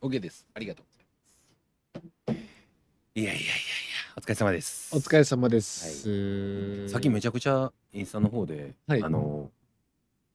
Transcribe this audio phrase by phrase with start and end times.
[0.00, 0.46] OK です。
[0.54, 2.48] ありがとうございます。
[3.16, 3.52] いやいやいやいや、
[4.16, 4.94] お疲れ様です。
[4.94, 6.88] お疲れ様です。
[6.88, 9.50] さっきめちゃくちゃインスタの方で、はいあの、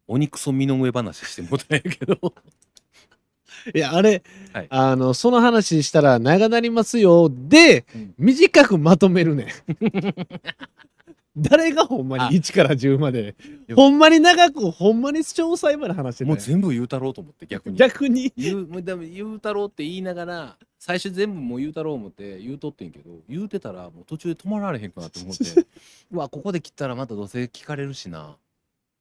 [0.06, 2.20] 鬼クソ身の上話してもうたんやけど、
[3.74, 4.22] いや、あれ、
[4.52, 7.32] はいあの、その話したら長なりますよ。
[7.32, 9.48] で、うん短くまとめるねん。
[11.36, 12.30] 誰がほんまあ。
[12.30, 13.36] に1から10まで
[13.68, 17.78] やほんまに長くほんまに詳細まで話してたもうよ全部言うたろうと思って逆に。
[17.78, 18.32] 逆に？
[18.38, 25.44] 言うもうでも言うたろうって言いながら最初全部もう言うたろう思って言うとってんけど言うてたらもう途中で止まられへんかなと思って。
[26.12, 28.36] うわここで切ったらまたどうせ聞かれるしな。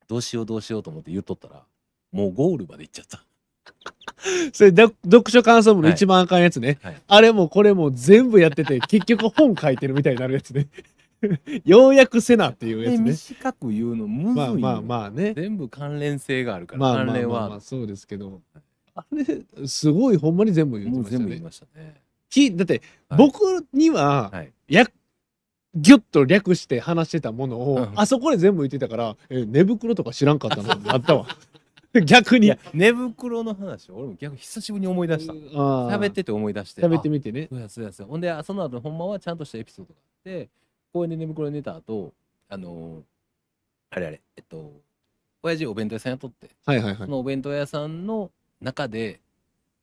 [0.09, 1.63] どうしようどうしようと思って言うとったら
[2.13, 3.25] もうゴールまで行っちゃった。
[4.53, 7.03] それ読読書感想文の一番あかんやつね、はい。
[7.07, 10.69] あれもこれも全部やってて結局本書いてるみたいになるやつね
[11.65, 13.11] ようやくせなっていうやでつね。
[13.13, 15.35] 短く言うのむずいのまあまあまあね。
[15.35, 17.55] 全部関連性があるから、まあまあ関連まあ、まは。
[17.57, 18.41] あ、そうですけど。
[18.95, 21.19] あれすごいほんまに全部言ってましたね。
[21.19, 22.03] 全部言いましたね。
[22.29, 23.19] きだって、はい。
[23.19, 24.53] 僕には、はい。
[24.69, 24.87] や
[25.75, 27.93] ギュッと略して話してたものを、うん。
[27.97, 31.27] あそこで全部言ってたからえ寝袋とか知らんかったのあったわ。
[32.05, 32.53] 逆に。
[32.73, 35.33] 寝袋の話俺も逆に久しぶりに思い出した。
[35.33, 36.83] 喋ってて思い出して。
[36.83, 37.49] 食べてみみてね。
[37.51, 38.11] そうやそうやそうや。
[38.11, 40.49] ほんであその後ほんまはちゃんとしたエピソードがあって
[40.93, 42.13] 公園で寝袋で寝た後
[42.49, 43.03] あのー
[43.91, 44.73] あれあれえっと
[45.43, 46.97] 親父お弁当屋さん雇ってはいはいはい。
[46.97, 49.21] そのお弁当屋さんの中で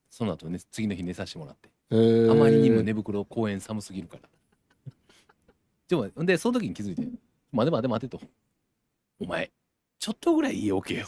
[0.09, 1.69] その後ね次の日寝させてもらって。
[1.91, 2.31] へー。
[2.31, 4.29] あまりにも寝袋公園寒すぎるから。
[5.87, 7.01] でもほんでその時に気づいて
[7.51, 8.21] 「待て待て待て」と
[9.19, 9.51] 「お前
[9.99, 11.05] ちょっとぐらい家置けよ」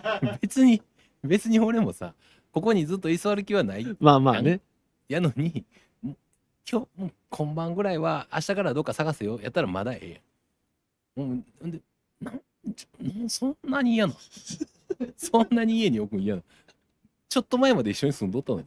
[0.40, 0.80] 別に
[1.22, 2.14] 別に俺もさ
[2.52, 3.96] ここにずっと居座る気はない。
[3.98, 4.60] まあまあね。
[5.08, 5.64] やのに
[6.02, 6.16] も
[6.70, 9.40] 今日もう今晩ぐらいは明日からどっか探せよ。
[9.42, 10.20] やったらまだええ
[11.18, 11.28] やん。
[11.28, 11.70] もうん。
[11.70, 11.80] で
[12.20, 14.14] なんそんなに嫌な
[15.16, 16.42] そんなに家に置くん嫌な
[17.28, 18.66] ちょっと前まで一緒に住んどったのに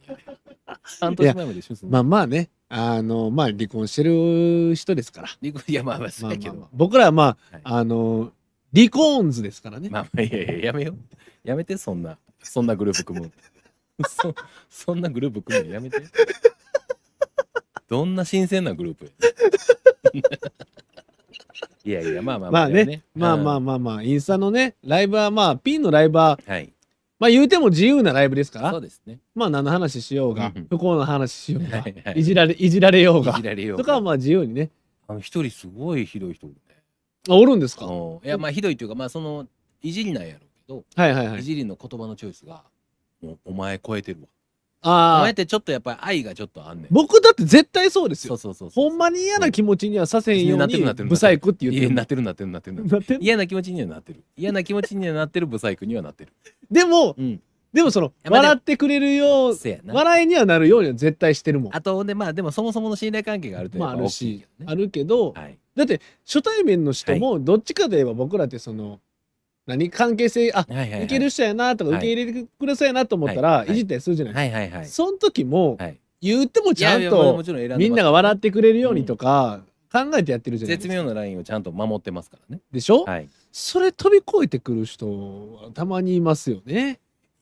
[1.00, 2.50] 半年前まで一緒に住んまどっあまあね。
[2.68, 5.28] あのまあ離婚してる人ですから。
[5.28, 7.60] た、いやまあまあそうまあまあやけど、まあ僕らはまあ、はい。
[7.64, 8.32] あの
[8.74, 10.96] 離婚図ですからね、まあまあいやいややめよう。
[11.42, 12.18] やめてそんな。
[12.42, 13.32] そんなグループ組む
[14.06, 14.34] そ
[14.70, 16.02] そんなグループ組むのやめて
[17.88, 19.10] どんな新鮮なグループ
[21.84, 23.02] や いやいやまあまあまあね。
[23.14, 23.78] まあまあうんまあ。
[23.78, 26.72] まあインスタのねライブはまあピンのライブははい。
[27.18, 28.70] まあ言うても自由なライブですから。
[28.70, 29.20] そうですね。
[29.34, 30.66] まあ何の話しようがうん。
[30.68, 32.20] 不幸な話しようがはいはい。
[32.20, 34.70] いじられいじられようがいじられようとかはまあ自由にね。
[35.06, 36.76] あの一人すごいひどい人おるね。
[37.30, 37.86] あおるんですか？
[37.86, 38.26] うん。
[38.26, 39.46] いやまあひどいっていうかまあその
[39.82, 41.40] いじりなんやろうけど、はいはいはい。
[41.40, 42.64] いじりの言葉のチョイスが
[43.22, 44.26] もうお前超えてるわ
[44.84, 46.86] おああ前ってちょっとやっぱり愛がちょっとあんねん。
[46.90, 48.36] 僕だって絶対そうですよ。
[48.36, 51.08] そうそうそうそうほんまに嫌な気持ちにはさせんようなってるになってる。
[51.08, 52.76] ブサイクって言ってるいやなってるなってるなってる。
[52.76, 54.22] なってるなってる嫌な気持ちにはなってる。
[54.36, 56.32] 嫌な気持ちにはなってるブサイクにはなってる。
[56.70, 57.40] でもうん。
[57.72, 59.94] でもそのやまあでも笑ってくれるようせやな。
[59.94, 61.76] 笑いにはなるようには絶対してるもん。
[61.76, 65.58] あとでまあでもそもそもの信頼関係があるというまああるしあるけどはい。
[65.76, 69.00] だって初対面の人もどっちかといえば僕らってその
[69.68, 71.04] 何関係性あはいはいはい。
[71.04, 71.98] いける人やなとかはい。
[71.98, 73.68] 受け入れてくださいなと思ったらはい。
[73.68, 73.72] はい。
[73.72, 74.34] いじったりするじゃない。
[74.34, 74.82] ですはいはいはい。
[74.82, 75.98] かその時もはい。
[76.20, 77.42] 言ってもちゃんと
[77.76, 79.60] みんなが笑ってくれるようにとか
[79.92, 80.92] 考えてやってるじゃないですか。
[80.92, 82.60] 絶妙なラインをちゃんと守ってますからね。
[82.72, 83.04] でしょ？
[83.04, 83.28] はいい。
[83.52, 85.06] それ飛び越えてくる人
[85.62, 86.98] はたまにいますよね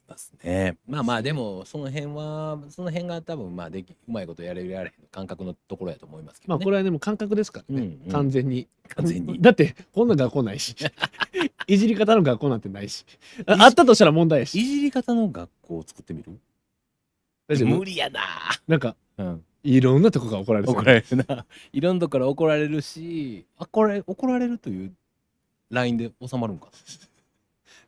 [0.09, 0.77] ますね。
[0.87, 6.59] まあまあでもその辺はその辺が多分まあできうまいことやれるやれへんの感覚のところやと思いますけどね。
[6.59, 7.83] まあこれはでも感覚ですからね。
[7.83, 8.13] うんうん。
[8.13, 8.69] 完全に。
[8.89, 9.41] 完全に。
[9.43, 10.75] だってこんな学校ないし。
[11.69, 13.05] いじり方の学校なんてないし。
[13.47, 16.39] ああったとしたら問題やいしじり方の学校を作ってみる？
[17.49, 17.79] 大丈夫？
[17.79, 18.21] 無理やな。
[18.69, 19.45] なんかうん。
[19.63, 21.45] いろんなとこが怒られそう怒られるな。
[21.73, 24.95] いろんなとこから怒られるし、あ、これ怒られるという
[25.71, 26.69] ラインで収まるんか。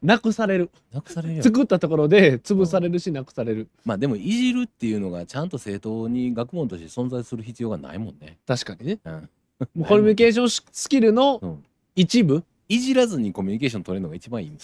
[0.03, 0.71] なくされる。
[0.93, 1.43] なくされる。
[1.43, 3.69] 作ったところで潰されるしなくされる。
[3.85, 8.39] まあでもいじるっていうのがちゃんと正当に学問として存在する必要がないもんね。
[8.47, 8.99] 確かにね。
[9.05, 9.29] うん。
[9.75, 11.65] もうコミュニケーションスキルの うん。
[11.97, 12.45] 一部？
[12.69, 14.51] いじらずにコミュニケーション取れるのが一番いい。
[14.51, 14.59] もん。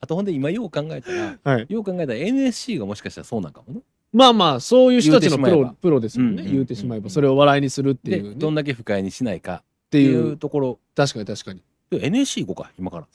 [0.00, 1.66] あとほんで今よう考えたら、はい。
[1.68, 3.80] よう考えたら NSC がもしかしたらそうなんかもね。
[4.12, 5.68] まあまあそういう人たちのプ言うてしまえば。
[5.70, 6.42] ロプロですもんね。
[6.42, 7.10] うんうん言うてしまえうんば。
[7.10, 8.34] それを笑いにするってで、いうね。
[8.36, 9.60] どんだけ不快にしないかっっ
[9.90, 10.32] てていいう。
[10.32, 10.78] うところ。
[10.94, 11.58] 確かに確かに。
[11.58, 13.06] で NSC 行こうか、今か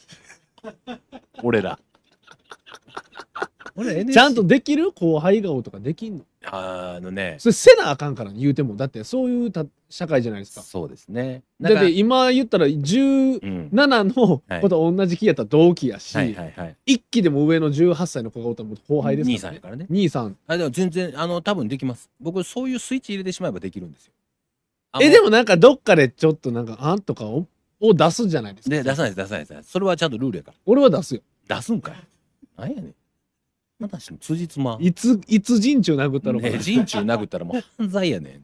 [0.63, 0.99] ら。
[1.43, 1.79] 俺ら。
[3.75, 4.91] 俺 NSC ちゃんとできる？
[4.91, 6.25] 後輩顔とかできんの？
[6.45, 11.43] あのね、それせなあかんから言うてもだってそういうた社会じゃないですかそうですね。
[11.59, 13.69] だって今言ったら17うん、
[14.07, 16.75] の子と同じ期やったら同期やし、はいはいはい。
[16.85, 19.85] 一期でも上の18歳の子がおったらもう後輩です兄から、ね、さんやからね。
[19.89, 22.09] 兄さんあでも全然あの多分できます。
[22.19, 24.13] 僕そういうスイッチ入れてしまえばできるんですよ。
[24.93, 27.45] あえでもなんかどっかでちょっとなんかあんとかを
[27.81, 28.75] を出すじゃないですか。
[28.75, 29.71] で出さないです出さないです。
[29.71, 30.57] それはちゃんとルールやから。
[30.65, 31.21] 俺は出すよ。
[31.47, 31.95] 出すんかい。
[32.57, 32.95] なんやねん。
[33.81, 36.45] 話の辻褄いついつ陣中殴ったのか。
[36.45, 38.43] な、ね人中殴ったらもう犯罪やねん。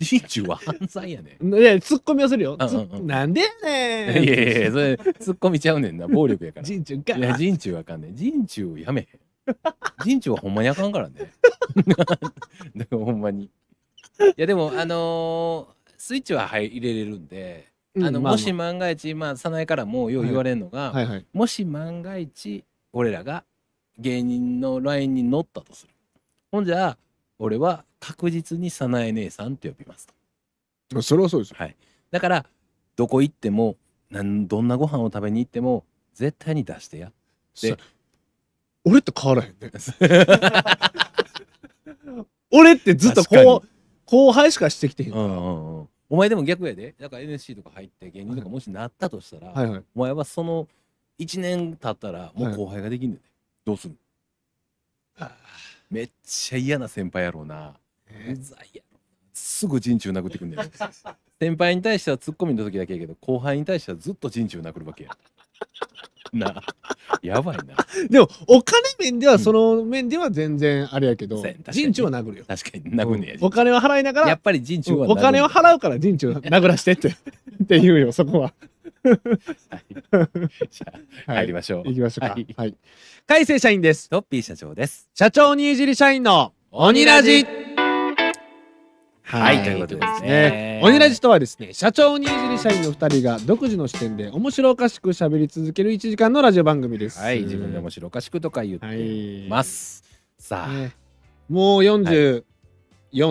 [0.00, 1.54] 人中は犯罪やねん。
[1.54, 2.88] いやツッコミはするよ、うんうんうん。
[2.88, 4.24] つなんでやねん。
[4.24, 6.64] いやいやいやそれ突っ込みちゃうねんな暴力やから。
[6.64, 7.16] 陣中か。
[7.16, 8.16] いや人中あかんねん。
[8.16, 9.54] 人中やめへん。
[10.04, 11.30] 人中はほんまにあかんからね。
[12.74, 13.44] でもほんまに。
[13.44, 13.50] い
[14.36, 21.26] やでもあのースイッチは入れれるんで、うんあのもし万が一まあ早苗からもよう言われるのが、はいはい。
[21.32, 23.44] もし万が一俺らが
[23.98, 25.92] 芸人のラインに乗ったとする。
[26.52, 26.96] ほんじゃ
[27.38, 30.06] 俺は確実に早苗姉さんって呼びます
[30.92, 31.02] と。
[31.02, 31.56] それはそうですよ。
[31.58, 31.76] はい。
[32.10, 32.46] だから
[32.96, 33.76] どこ行っても
[34.10, 35.84] なんどんなご飯を食べに行っても
[36.14, 37.10] 絶対に出してや。
[37.60, 37.76] でさ
[38.84, 39.70] 俺って変わらへんね。
[42.52, 43.68] 俺ってずっと確かこう
[44.06, 45.79] 後輩しかしてきてへんから、うんうんうん
[46.10, 46.94] お前でも逆やで。
[46.98, 49.82] だから NSC とか入って芸人とかもしなったとしたら、はいはい。
[49.94, 50.68] お前はその
[51.18, 53.22] 1年経ったらもう後輩ができんねんで、
[53.64, 53.96] どうすん
[55.20, 55.28] の？
[55.90, 57.74] めっちゃ嫌な先輩やろうな。
[58.28, 58.98] うざいやろ
[59.32, 60.58] すぐ陣中殴ってくんねん
[61.38, 65.16] 先輩に対してはツッコミの時だけやけど後輩に対してはずっと陣中殴るわけや
[66.32, 66.62] な。
[67.08, 67.62] あやばいな。
[68.08, 72.44] でもお金面ではその面では全然あれやけど、そうやね確かに陣中は殴るよ。
[72.46, 73.44] 確かに殴んねや、うん。
[73.44, 77.08] お金は払いながらやっぱり陣中はお金をう払うから陣中殴らしてって
[77.62, 78.52] って言うよそこは。
[79.02, 80.92] じゃ
[81.26, 82.34] あはい入りましょう、行きましょうか。
[82.34, 82.46] はい。
[82.56, 82.74] はい。
[83.26, 84.08] 海星社員です。
[84.08, 85.08] トッピー社長です。
[85.14, 87.46] 社長にいじり社員の鬼ラジ
[89.30, 89.62] はい。
[89.62, 90.80] ということでですね。
[90.82, 97.20] 鬼ラジとはですね社長にいじり社員の2人が独自の視点で面白おかしく喋り続ける1時間のラジオ番組です。
[97.20, 100.02] はい自分で面白おかしくとか言ってます、
[100.36, 100.96] さあ、ね。
[101.48, 102.42] もう44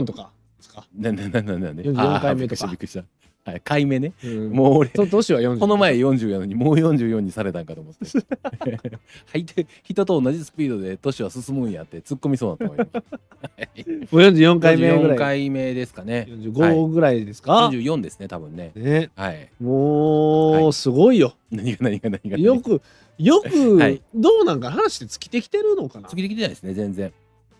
[0.05, 1.83] とかですか、なななななね。
[1.83, 2.67] 44回目とか。
[2.67, 3.03] びっくりした
[3.49, 4.13] はい回目ね。
[4.23, 4.51] うん。
[4.51, 8.05] もう俺年は40この前40やのにもう44にされたんかと思って
[9.31, 13.03] はいて人と同じスピードで年は進むんやって突っ込みそうだったわ今
[13.41, 16.27] はい もう44回目ぐら44い回目ですかね。
[16.29, 18.71] 45ぐらいですか、44ですね多分ね。
[18.75, 19.09] ね。
[19.15, 19.49] はい。
[19.59, 20.73] もうはい。
[20.73, 22.81] すごいよ、何が何が何がよく
[23.17, 24.01] よく、はい。
[24.15, 26.07] どうなんか話って尽きてきてるのかな？
[26.09, 27.11] 過ぎてきてないですね全然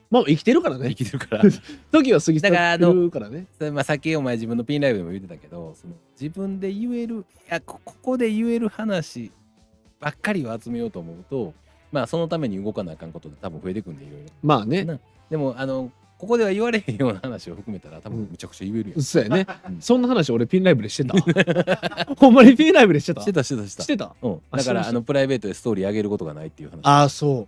[0.10, 1.44] まあ生きてるから生ねきてるから。
[1.92, 9.32] 時は過ぎてだからあのるからねそれまあさっきお前自分のピンライブでも言ってたけどその自分で言えるいやこここで言える話
[10.00, 11.54] ばっかりを集めようと思うと
[11.92, 14.28] まあそのために動かなあかんことで多分増えてくんでいろいろ。
[14.42, 14.84] まあね。
[14.84, 15.00] な。
[15.30, 19.48] でもあのここでは言われへんような話を含めたら多分むちゃくちゃ言えるやん、そうやね。
[19.70, 19.82] うん。
[19.82, 21.16] そんな話俺ピンライブでしてた？
[22.16, 23.22] ほんまにピンライブでしてた？
[23.22, 24.16] してたしてたしてた。
[24.22, 26.80] うん、あだからあのプライベートでストーリー上げることがないっていう話。
[26.84, 27.48] ああそ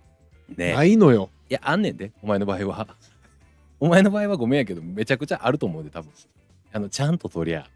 [0.56, 0.74] ね。
[0.74, 1.30] ないのよ。
[1.50, 2.96] いやあんねんでお前の場合は。
[3.80, 6.10] お前の場合はごめんやけどめちゃくちゃあると思うで多分。
[6.72, 7.66] あのちゃんと取りゃ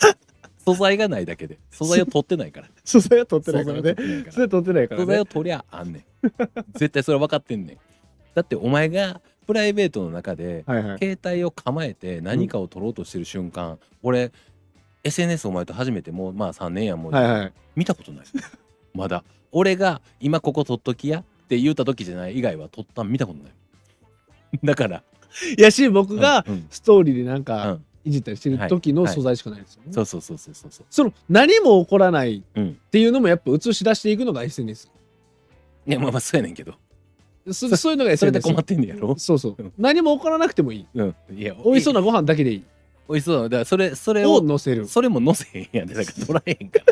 [0.64, 1.58] 素材がないだけで。
[1.70, 2.68] 素材を取ってないから。
[2.84, 3.94] 素材は取ってないからね。
[4.30, 5.00] 素材取ってないから。
[5.00, 5.20] 素材ね。
[5.20, 6.04] を取りゃあんねん。
[6.74, 7.78] 絶対それは分かってんねん。
[8.34, 10.98] だってお前がプライベートの中ではいはい。
[10.98, 14.32] 携帯を構えて何かを取ろうとしてる瞬間、俺
[15.04, 17.52] SNS お前と初めてもうまあ3年やもう、はいはい。
[17.76, 18.26] 見たことない。
[18.94, 19.22] まだ。
[19.52, 23.52] 俺が今ここ取っときやって言った時じゃない以外は取ったん見たことない。
[24.64, 25.02] だから。
[25.58, 26.66] いやし僕がうんうん。
[26.70, 27.84] ストーリーでなんうかん。
[28.06, 30.70] いじったりしてる時の素材しかないですよね、そうそうそうそうそう。
[30.70, 32.68] そうその何も起こらないうん。
[32.70, 34.90] っていうのもやっぱ映し出していくのが SNS
[35.86, 36.74] いやまあまあそうやねんけど。
[37.50, 39.16] そそういうのが SNS それで困ってんねやろ？
[39.18, 39.72] そうそう、うん。
[39.78, 40.86] 何も起こらなくてもいい。
[40.94, 41.14] うん。
[41.34, 42.64] いや美味しそうなご飯だけでいい。
[43.08, 44.86] 美味しそうなだからそれそれをを乗せる。
[44.86, 46.84] それも載せへんやんでだから取らへんから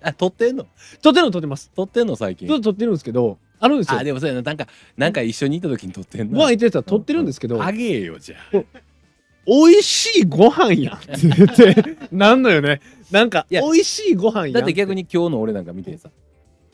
[0.02, 0.66] あ撮ってんの？
[1.02, 1.70] 撮ってるの撮ってます。
[1.74, 2.48] 撮ってんの最近？
[2.48, 3.98] ちょっと撮ってるんですけどあるんですよ。
[3.98, 4.42] あでもそうやな。
[4.42, 4.66] なんか
[4.96, 8.64] なんか一緒にいた時に撮ってんなご飯行ってたら撮ってるんですけど、あげえよじゃあ。
[9.46, 12.80] 美味しいご飯やんって言って なんのよね。
[13.10, 16.10] なんかいや美味しいご飯やんだって逆に今日の俺なんか見てさ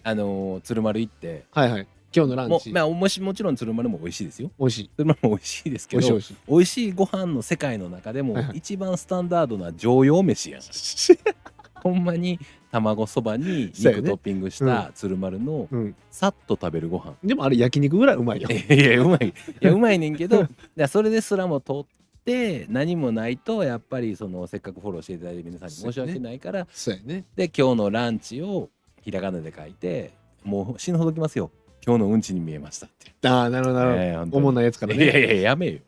[0.03, 1.45] あのー鶴丸行って。
[1.53, 1.87] はいはい。
[2.15, 4.51] 今日のランチ、もまあもしもちろん鶴丸も美味しいですよ。
[4.59, 4.91] 美味しい。
[4.97, 8.59] 鶴丸も美味しいですけど美味しい美味し味しいご飯の世界の中でもはいはい。
[8.59, 10.63] 一番スタンダードな常用飯やん。
[11.83, 12.39] ほんまに
[12.81, 14.03] 卵そばにそうやね。
[14.03, 15.95] 肉トッピングした鶴丸のうん。
[16.11, 17.15] さっと食べるご飯。
[17.25, 18.49] でもあれ焼肉ぐらいうまいよ。
[18.51, 19.29] いやいやうまい。
[19.29, 20.47] いやうまいねんけど
[20.89, 21.85] それですらも取っ
[22.25, 27.25] て何もないとやっぱりそのせっかくフォローしていただいて皆さんに申し訳ないから、そうやね。
[27.37, 28.69] で今日のランチを
[29.03, 30.13] ひらがなで書いて
[30.45, 31.51] もう死ぬほどきますよ。
[31.87, 32.91] 今日のうんちに見えましたっ
[33.21, 34.43] てああなるほどなるほど、ええ本当に。
[34.43, 35.81] おもんないやつからいやねいやいややめえよ。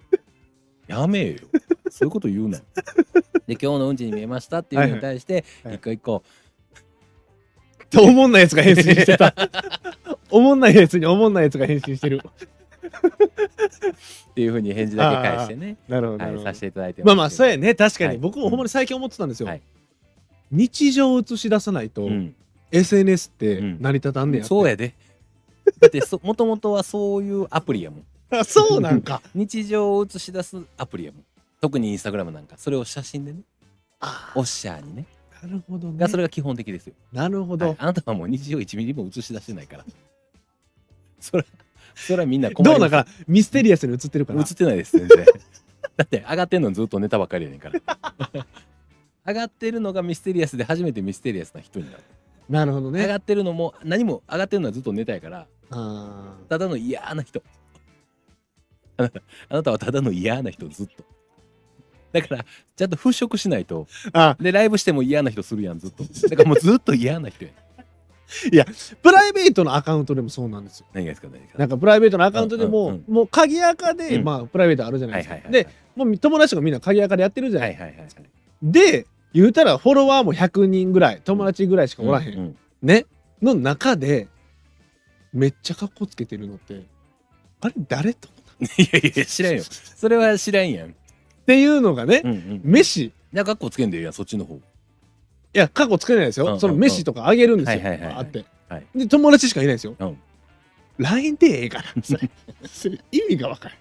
[0.86, 1.38] やめえよ。
[1.90, 2.58] そういうこと言うな
[3.46, 5.42] で今日のうんちに見えましたっていうのに対してはい。
[5.64, 5.74] はい。
[5.76, 6.22] 一個一個
[7.96, 9.34] おもんないやつが返信してた。
[10.30, 12.20] おもんないやつにおもんないやつが返信してる。
[14.30, 15.76] っていうふうに返事だけ返してね。
[15.88, 17.68] なるほどなはい、るほど、させていただいてまあまあそうやね。
[17.68, 18.18] ね確かに、はい。
[18.18, 19.62] 僕もほんまに最近思ってたんですよ、はい。
[20.50, 22.34] 日常を映し出さないと、うん。
[22.70, 24.94] SNS ってうん成り立たんねやって、そうやで。
[25.80, 28.04] だってそ もともとはそういうアプリやもん。
[28.30, 29.22] あそうなんか。
[29.34, 31.24] 日常を映し出すアプリやもん。
[31.60, 32.56] 特にインスタグラムなんか。
[32.58, 33.40] それを写真でね。
[34.00, 35.06] あおっしゃーにね
[35.42, 35.98] なるほどね。
[35.98, 37.76] がそれが基本的ですよ、なるほど、はい。
[37.78, 39.84] あなたはもう日常1ミリも映し出してないから。
[41.20, 41.44] それ
[41.94, 42.80] それはみんな困ります。
[42.80, 45.26] どうだからミステリアスに映ってるから映ってないです全然。
[45.96, 48.46] だって上がってんのずっとネタばっかりやねんから。
[49.26, 52.02] 上がってるのがミステリアスで初めてミステリアスな人になる、
[52.48, 53.00] なるほどね。
[53.00, 55.46] 上がってるのも何も上がってるのはずっとネタやから。
[55.70, 56.48] あー。
[56.48, 57.42] ただの嫌な人。
[58.96, 61.04] あなたあなたはただの嫌な人ずっと
[62.12, 62.44] だから
[62.76, 63.86] ちゃんと払拭しないと。
[64.12, 64.36] あ。
[64.40, 66.04] でライブしても嫌な人するやんずっと。
[66.28, 67.44] だからもうずっと嫌な人
[68.52, 68.66] や
[69.02, 70.86] プライベートのアカウントでもそうなんですよ。
[70.92, 71.58] 何がですか何がですか？
[71.58, 73.14] なんかプライベートのアカウントでも、うんうん。
[73.14, 74.24] もう鍵垢で、うん。
[74.24, 77.98] まあプライベートあるじゃないですか、はいはいはいでもう友達とかみんな鍵垢でやってるじゃな、はいいはいはい。
[77.98, 78.08] はい
[78.62, 83.04] で言うたらフォロワーも100人ぐらい友達ぐらいしかおらへん、うんうんね。
[83.42, 84.28] の中で
[85.32, 86.82] めっちゃカッコつけてるのって
[87.60, 88.28] あれ誰と？
[88.78, 89.62] いやいや知らんよ。
[89.64, 90.94] それは知らんやん
[91.48, 93.04] っていうのがね、うんうん飯。
[93.06, 94.60] いじゃあ学校つけんでいいやんそっちの方。
[95.54, 98.16] やカッコつけないですよ、うんうんその飯とかあげるんですよ、はいはいはいはい。
[98.16, 98.86] あって、はい。
[98.94, 100.18] で友達しかいないですよ、うん。
[100.98, 101.84] LINE でええ から。
[103.10, 103.74] 意味が分から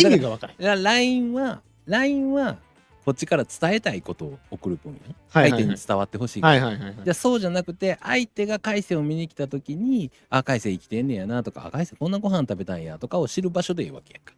[0.00, 0.02] ん。
[0.02, 0.82] 意味が分からん。
[0.82, 2.56] LINE は LINE は
[3.04, 5.14] こっちから伝えたいことを送る分やね。
[5.28, 5.60] はいはいはい。
[5.60, 6.94] 相手に伝わってほしいはいはいはいはい。
[7.04, 14.32] じゃあそうじゃなくて相手が海星を見に来た時にあ海星生きてんねやなとかあ海星こんなご飯食べたんやとかを知る場所でいいわけやんか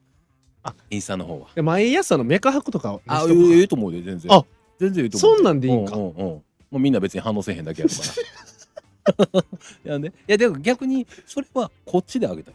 [0.63, 1.49] あインスタの方は。
[1.55, 3.53] で毎朝のメカハクとかをあしとこう。
[3.53, 4.33] ええと思うで全然。
[4.33, 4.45] あ
[4.79, 5.37] 全然いいと思う。
[5.37, 5.97] そんなんでいいんか。
[5.97, 6.17] うんうんうん。
[6.17, 8.03] もうみんな別に反応せえへんだけやるか
[9.33, 9.41] ら。
[9.85, 10.09] いやね。
[10.09, 12.55] いやでも逆にそれはこっちであげたい。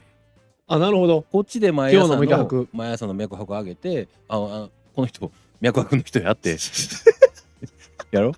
[0.67, 1.23] あなるほど。
[1.31, 5.31] こっちで毎今日朝のの脈拍毎朝の脈拍上げてああこの人
[5.61, 6.57] 脈拍の人やって。
[8.11, 8.33] やろ？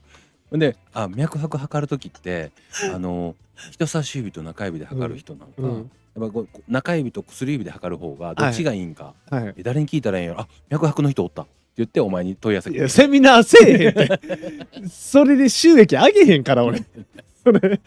[0.50, 2.52] ほんであ脈拍測る時って
[2.94, 3.36] あの
[3.72, 9.54] 人差し指と中指で測る人なんか、うんやっぱこう中指と薬指で測る方がどっちがいいんか、はい。
[9.56, 10.42] え誰に聞いたらいいんやろ？
[10.42, 11.44] あ脈拍の人おった。
[11.44, 14.90] って言ってお前に問い合わせいやセミナーせえへんって。
[14.90, 16.80] それで収益上げへんから俺。
[17.44, 17.80] それ。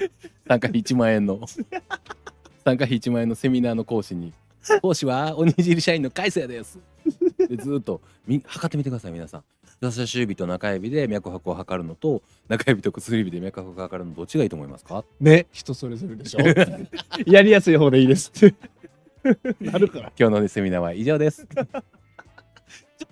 [0.47, 1.41] 参加費1万円の。
[2.65, 4.33] 参加費1万円のセミナーの講師に。
[4.81, 6.79] 講師はおにぎり社員の海星です。
[7.49, 9.45] でずーっとみ測ってみてください皆さん
[9.81, 15.05] 人差し指と中指で脈拍を測るのと中指と薬指で脈拍を測るのどっちがいいと思いますか？
[15.21, 16.41] ね人それぞれでしょ。
[17.27, 18.31] やりやすい方でいいです。
[18.47, 18.55] っ て
[19.61, 20.13] なるから。
[20.19, 21.47] 今日の、ね、セミナーは以上です。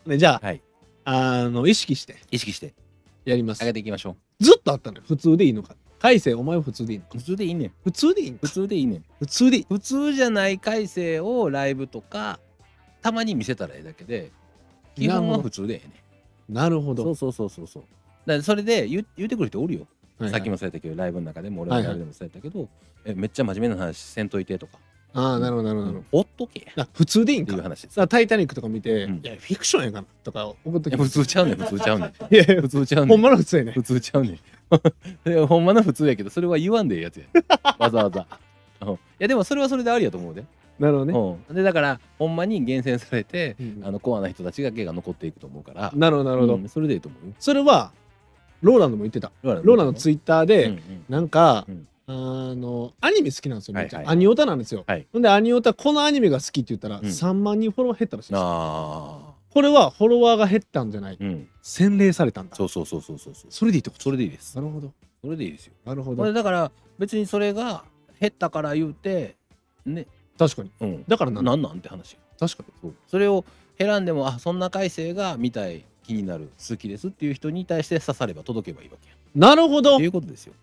[0.06, 0.60] ね じゃあはい。
[1.04, 2.16] あの意識して。
[2.30, 2.74] 意識して。
[3.24, 3.60] やります。
[3.62, 5.04] 上げていきましょずっとあったのよ。
[5.06, 5.74] 普通でいいのか。
[5.98, 7.72] 海星お前は普通でいいの普通でいいねん。
[7.82, 9.04] 普通でいいの普か通でいいねん。
[9.18, 9.66] 普通でいい。
[9.70, 12.38] 普通じゃない改正をライブとか
[13.00, 14.30] たまに見せたらええだけで
[14.96, 16.07] 基本は普通でええねん
[16.48, 17.02] なるほど。
[17.04, 17.82] そうそうそうそうそう。
[18.26, 20.32] だからそれで言う言うてくる人おるよ、はいはい。
[20.32, 22.68] さっきもそうやったけどライブの中でも俺のライブでもそうやったけど、
[23.04, 24.78] えめっちゃ真面目な話せんといてとか、
[25.14, 26.60] ああなるほどなるほどなるほほっとけ。
[26.60, 27.88] っどあ普通でいいんてかいう話。
[27.88, 29.20] さあタイタニックとか見て、うん。
[29.22, 32.34] いやフィクションやがなとか送っときいや普通ちゃうねん普通ちゃうねん。
[32.34, 34.34] いやいや普通ちゃうねほんんまの普通やね普通ちゃうねん。
[35.30, 37.24] いやほんまの普通やけどそれは言わんでええやつや
[37.78, 38.26] わざわざ、
[38.82, 40.44] うん、いやでもそれはそれでありやと思うで、
[40.78, 45.92] なるほどね、うん、でだからほんまに厳選されてうんあのコアな人たちだけが残っていくと思うから。
[45.94, 47.34] なるほどなるほど、うんそれでいいと思うよ。
[47.38, 47.92] それは
[48.62, 49.30] ローランドも言ってた。
[49.42, 51.86] ローランローランドツイッターで、なんか、うん。
[52.10, 55.06] あのアニメ好きなんですよめっちゃ、はいはいアニオタなんですよ、はい。
[55.12, 57.00] ほんでアニオタこのアニメが好きって言ったら、ん。
[57.02, 59.34] 3万人フォロワー減ったらしいですあ。
[59.50, 61.48] これはフォロワーが減ったんじゃないあうん。
[61.60, 62.56] 洗礼されたんだ。
[62.56, 63.50] そうそうそうそうそうそう。
[63.50, 64.04] それでいいってこと？
[64.04, 64.56] それでいいです。
[64.56, 64.90] なるほど。
[65.22, 65.74] それでいいですよ。
[65.84, 66.32] なるほど。
[66.32, 67.84] だから別にそれが
[68.18, 69.36] 減ったから言うて
[69.84, 70.06] ね
[70.38, 70.70] 確かに。
[70.80, 71.04] うん。
[71.06, 71.50] だからなんだ。
[71.50, 72.16] なんなんって話。
[72.38, 72.72] 確かに。
[72.80, 72.94] そう。
[73.06, 73.44] それを
[73.78, 79.96] 減らんでもあそんな改正が見たい気になる好きですっていう人に対して刺されば届けばいいわけやなるほど。
[79.96, 80.54] っていうことですよ。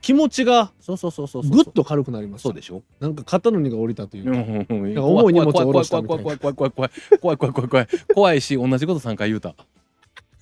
[0.00, 2.82] 気持ちがそうそうそうそうぐっと軽くなりましたそうでしょ。
[3.00, 4.94] なんか肩の荷が下りたというか、うんうんうん。
[4.94, 6.22] か重い荷物を下ろしたみたいな。
[6.22, 6.90] 怖い怖い怖い怖い
[7.20, 9.54] 怖い怖い怖い怖い怖い怖い怖いし同じこと3回言うた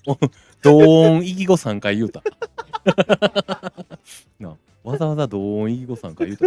[0.07, 0.17] お
[0.61, 2.21] ドーンイギゴ3回言うた
[4.39, 6.45] なわざわざドーンイギゴ3回言うた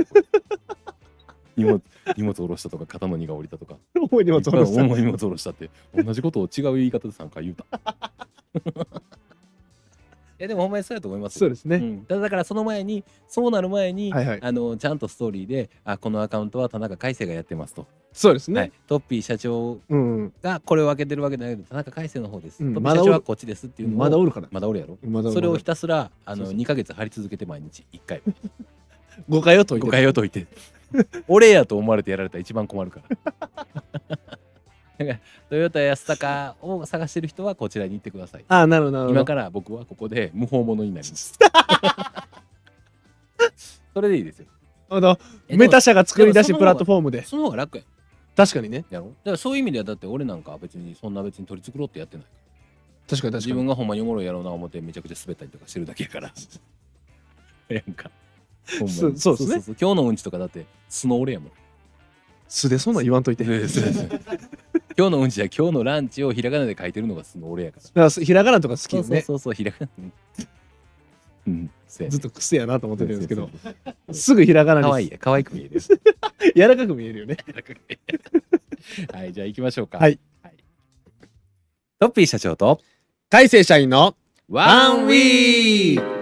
[1.59, 1.83] 荷物
[2.17, 3.77] 荷物下ろしたとか肩の荷が下りたとか。
[3.95, 4.83] 重い荷物下ろした。
[4.83, 7.65] 重い荷物下ろしたって同じことを違う言い方で3回言うた。
[10.41, 11.41] いやでもほんまにそうやと思いますよ。
[11.41, 14.39] そうですね、うん、だだからその前にそうなる前に、はいはい。
[14.41, 24.47] あのちゃんとストーリーであこのアカウントは田中海生がやってますと、そうですね、はい、トッピー社長うんがこれを開けてるわけじゃなくて田中海生の方です、うんトッピー社長はこっちですっていうのをまだおるから。
[24.53, 24.97] まだおるやろ。
[25.05, 25.35] まだおる。
[25.35, 26.57] それをひたすらあのそうそう。
[26.57, 27.85] 2ヶ月貼り続けて毎日。
[27.93, 28.23] 1回。
[29.29, 30.47] 誤解を解いて誤解を解いて
[31.29, 33.17] 俺やと思われてやられたら一番困るから。
[34.99, 38.45] だからトヨタ安高を探してる人はこちらに行ってください。
[38.49, 39.21] ああなるほどなるほど。
[39.21, 41.39] 今から僕はここで無法者になります。
[43.95, 44.47] それでいいですよ。
[44.91, 45.19] あの
[45.49, 47.25] メタ社が作り出しプラットフォームで。
[47.25, 47.87] その方が楽やん。
[48.37, 48.85] 確かにね。
[48.91, 49.07] やろ？
[49.07, 52.27] だからそういう意味ではだって俺なんかは別にそんな別に取り繕ってやってない。
[53.09, 53.47] 確かに確かに。
[53.47, 56.33] 自分がほんまにおもろいやろうな思ってめちゃくちゃ滑ったりとかしてるだけやから。
[57.69, 58.11] やんか
[58.69, 59.61] そうそうですね。
[59.63, 61.51] そう今日のうんちとかだって素の俺やもん。
[62.49, 63.45] 素でそんなん言わんといて。
[63.45, 64.09] そうですそう。
[64.09, 64.25] です
[64.97, 67.83] 今日のうんちは今日のランチをひらがなで書いてるのが素の俺やから。
[68.05, 69.09] だからひらがなとか好きよね。
[69.09, 69.89] そうそうそうひらがな。
[71.47, 71.71] うん。
[71.87, 72.11] そうやね。
[72.11, 73.51] ずっと癖やなと思ってるんですけど。
[74.13, 74.87] すぐひらがなに。
[74.87, 75.19] 可愛いや。
[75.19, 75.81] 可愛く見える
[76.55, 77.37] 柔らかく見えるよね。
[79.13, 79.99] はいじゃあ行きましょうか。
[79.99, 80.19] はい、
[81.99, 82.81] トッピー社長と
[83.29, 84.17] 大成社員の
[84.49, 86.18] ワンウィー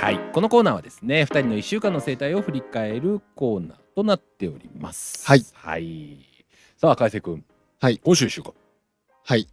[0.00, 0.18] はい。
[0.32, 5.26] このコーナーはですね2人の1週間の生態を振り返るコーナーとなっております。
[5.26, 6.16] はい、はい、
[6.78, 7.44] さあ海瀬君
[7.80, 7.98] はい。
[8.02, 8.54] 今週1週間。
[9.24, 9.46] はい。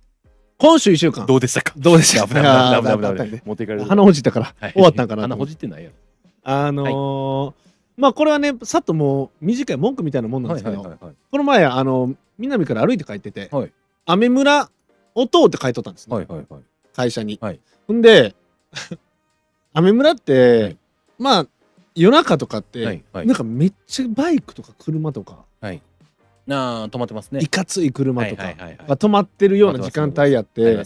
[0.57, 1.25] 今週1週間。
[1.25, 1.73] どうでしたか？
[1.75, 2.43] どうでした危ない
[2.79, 3.85] 危ない危ない危ない持っていかれる。
[3.85, 4.71] 鼻ほじったからはい。
[4.71, 5.27] 終わったんかなと。
[5.27, 5.95] 鼻ほじってないやろ。
[6.43, 7.53] あのー
[7.97, 13.71] まあこれはねさっともう短い文句みたいなもんなんですけど、はいはいこの前あの南から歩いて帰ってて、はい。
[14.05, 14.69] 雨村
[15.13, 16.61] を通って帰っとったんですね、はいはいはい。
[16.95, 17.37] 会社に。
[17.41, 17.59] はい。
[17.85, 18.33] ほんで
[19.77, 20.77] 雨村って、はい
[21.19, 21.47] まあ
[21.95, 23.25] 夜中とかって、はいはい。
[23.25, 25.81] なんかめっちゃバイクとか車とか、はい。
[26.45, 27.39] なあ止まってますね。
[27.41, 30.83] いかつい車とか止まってるような時間帯やって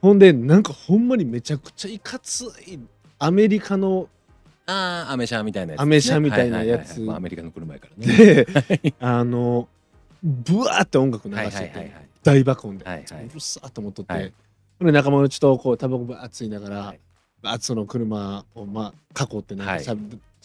[0.00, 2.78] ほんでなんかほんまにめちゃくちゃいかつい
[3.18, 4.08] アメリカの
[4.66, 7.04] ああアメ車みたいなやつね、アメ車みたいなやつ。
[7.10, 8.16] アメリカの車やからね。
[8.16, 9.68] であの
[10.22, 13.26] ブワーって音楽流はいしてて大爆音で、はいはい。
[13.26, 14.32] うるさーと思っとって、はい。
[14.80, 17.00] で仲間内とこうタバコバーッついながら、はい
[17.44, 19.78] バーッその車をまあ囲ってなんはい。
[19.78, 19.88] かし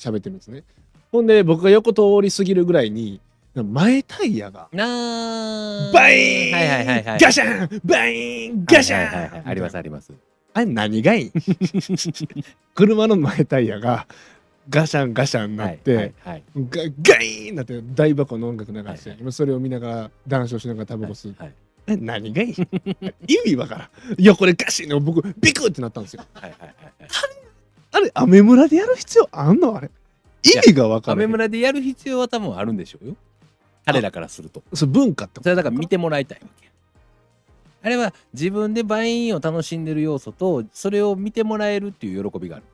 [0.08, 0.64] ゃべ,、ってるんですね。
[1.12, 3.20] ほんで僕が横通り過ぎるぐらいに
[3.56, 7.20] 前タイヤがなあバイーン、はいはいはいはい。
[7.20, 7.82] ガシャン！
[7.84, 8.66] バイーン！
[8.66, 9.22] ガシャン、はいはい。
[9.22, 10.14] はいはいありますあります。
[10.54, 11.32] あれ何がいい？
[12.76, 14.08] 車の前タイヤが
[14.70, 15.14] ガシャン！
[15.14, 16.84] ガシャンなって、はいはいガ
[17.16, 17.56] ガイーン！
[17.56, 21.54] なって大爆音の音楽流して、はい今それを見ながら談笑しながらタバコ吸う、はいえ
[22.02, 22.54] 何がいい？
[23.28, 24.22] 意味わからん。
[24.22, 26.26] いやこれガシンの僕ビクってなったんですよ。
[26.34, 27.10] はいはいはいはい。
[27.92, 29.76] あれアメ村でやる必要あんの？
[29.76, 29.90] あれ。
[30.44, 33.16] 意味がわからないアメ村でやる必要は多分あるんでしょうよ。
[33.86, 34.62] 彼らからすると。
[34.74, 36.66] それ文化ってこそれはだから見てもらいたいわけ。
[36.66, 36.72] や
[37.82, 42.66] あれは自分でバインを楽しんでる要素とそれを見てもらえるっていう喜びがある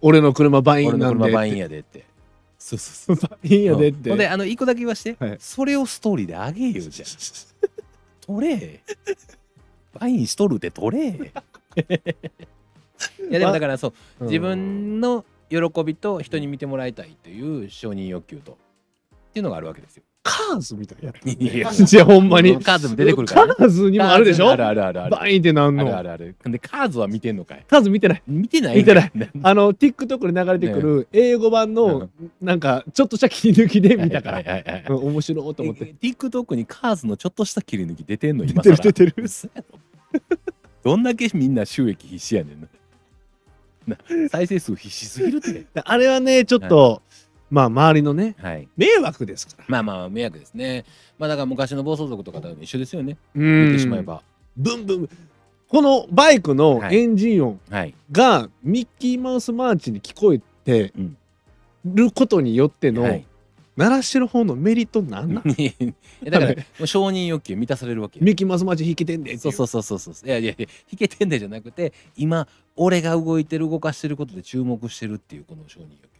[0.00, 2.04] 俺の車バイン俺なんでの車バインやでって。
[2.58, 3.28] そうそうそう。
[3.28, 5.36] バインやでって、ほんであの一個だけ言わして、はい。
[5.38, 7.08] それをストーリーであげよじゃあ
[8.26, 8.80] 取れ。
[9.98, 11.32] バインしとるで取れ。
[13.30, 14.26] いやでもだからそううん。
[14.28, 18.52] 自分の喜びと人に見てもらいたいという承認欲求と。
[18.52, 18.56] っ
[19.34, 20.04] ていうのがあるわけですよ。
[20.26, 22.58] カーズみたいなやついやじゃあほんまに。
[22.58, 23.54] カーズも出てくるから、ね。
[23.56, 24.50] カーズにもあるでしょ？
[24.50, 25.10] あるあるあるある。
[25.10, 25.82] バインってなんの？
[25.82, 26.36] あるあるある。
[26.46, 27.64] でカーズは見てんのかい？
[27.68, 28.22] カーズ見てない？
[28.26, 29.12] 見てない見てない。
[29.14, 29.18] い。
[29.42, 32.08] あの TikTok で流れてくる英語版の
[32.40, 34.42] なんかちょっとした切り抜きで見たから。
[34.88, 35.94] 面白いと思って。
[36.02, 38.76] え TikTok にカーズのちょっとした切り抜き出てんの出今更。
[38.78, 39.24] てる出てる。
[39.26, 39.78] 嘘やろ。
[40.82, 42.68] どんだけみんな収益必死やねんな
[43.86, 45.66] な再生数必死すぎるって。
[45.84, 47.02] あれはねちょっと
[47.54, 48.68] まあ周りのねはい。
[48.76, 49.64] 迷惑ですから。
[49.68, 50.84] まあまあ迷惑ですね。
[51.18, 53.16] まあだから昔の暴走族とかと一緒ですよね。
[53.34, 54.22] う言っんてしまえば。
[54.56, 55.08] ブンブン。
[55.68, 56.96] このバイクのはい。
[56.96, 57.94] エンジン音はい。
[58.10, 61.16] がミッキーマウスマーチに聞こえてうん。
[61.86, 63.24] ることによってのはい。
[63.76, 65.50] 鳴らしてる方のメリットなんなん？
[65.60, 65.74] い
[66.22, 68.24] やだからもう承認欲求満たされるわけよ。
[68.24, 69.36] ミッキーマウスマーチ弾けてんでって。
[69.36, 70.28] いそうそうそうそうそう。
[70.28, 76.13] いやいやいや弾けてんでじゃなくて今俺が動いてる動かしてることで注目してるっていうこの承認欲求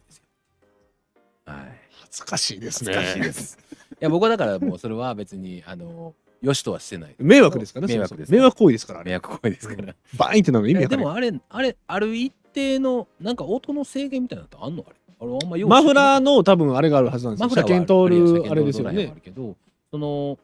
[1.45, 1.57] はい。
[2.01, 2.93] 恥ずかしいですね。
[2.93, 3.57] 難しいです。
[3.93, 7.15] いや僕はだからもうそれは別にあのよしとはしてない。
[7.19, 9.95] 迷惑ですからね迷惑です迷惑行為ですから迷惑行為ですから。
[10.17, 14.95] バインってなの意味でもあれあれある一定のなんか音の制限みたいなのってあんのあれ。
[15.17, 17.49] あれあんまマフラーのの多分あれがあるはずなんですよ。
[17.49, 18.09] 車検通
[18.43, 19.09] るあれですよね。
[19.11, 19.55] あるけど
[19.91, 20.37] その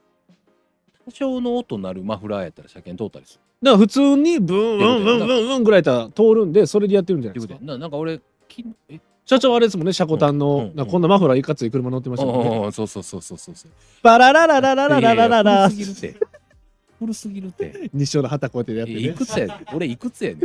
[1.06, 3.42] 多少の音鳴るマフラーやったら車検通ったりする。
[3.64, 7.58] だから普通にブンブンブンブンブンぐらいやったら通るんでそれでやってるんじゃないですか。
[7.62, 7.76] な。
[7.88, 9.00] んか俺きえ？
[9.26, 13.72] 社長あれですもんね車庫端の、うんうんなんかこんなマフラーいかつい車乗ってましたもんねそうそうそうそうそうそう。
[14.02, 16.16] バララララララララララ古すぎるって。
[17.00, 17.90] 古すぎるって。
[17.94, 20.40] 日照の旗こうやってやっていねくつやねん俺いくつやねん。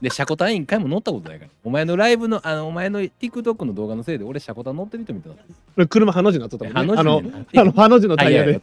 [0.00, 1.50] で、車庫単位一回も乗ったことないから。
[1.64, 5.32] お前のライブの、あの、お前の TikTok の動画のせいで俺車庫単乗ってる人みたい
[5.76, 5.86] な。
[5.86, 7.22] 車ハの字になっとったもんねあの
[7.56, 8.60] あのハの字のタイヤで。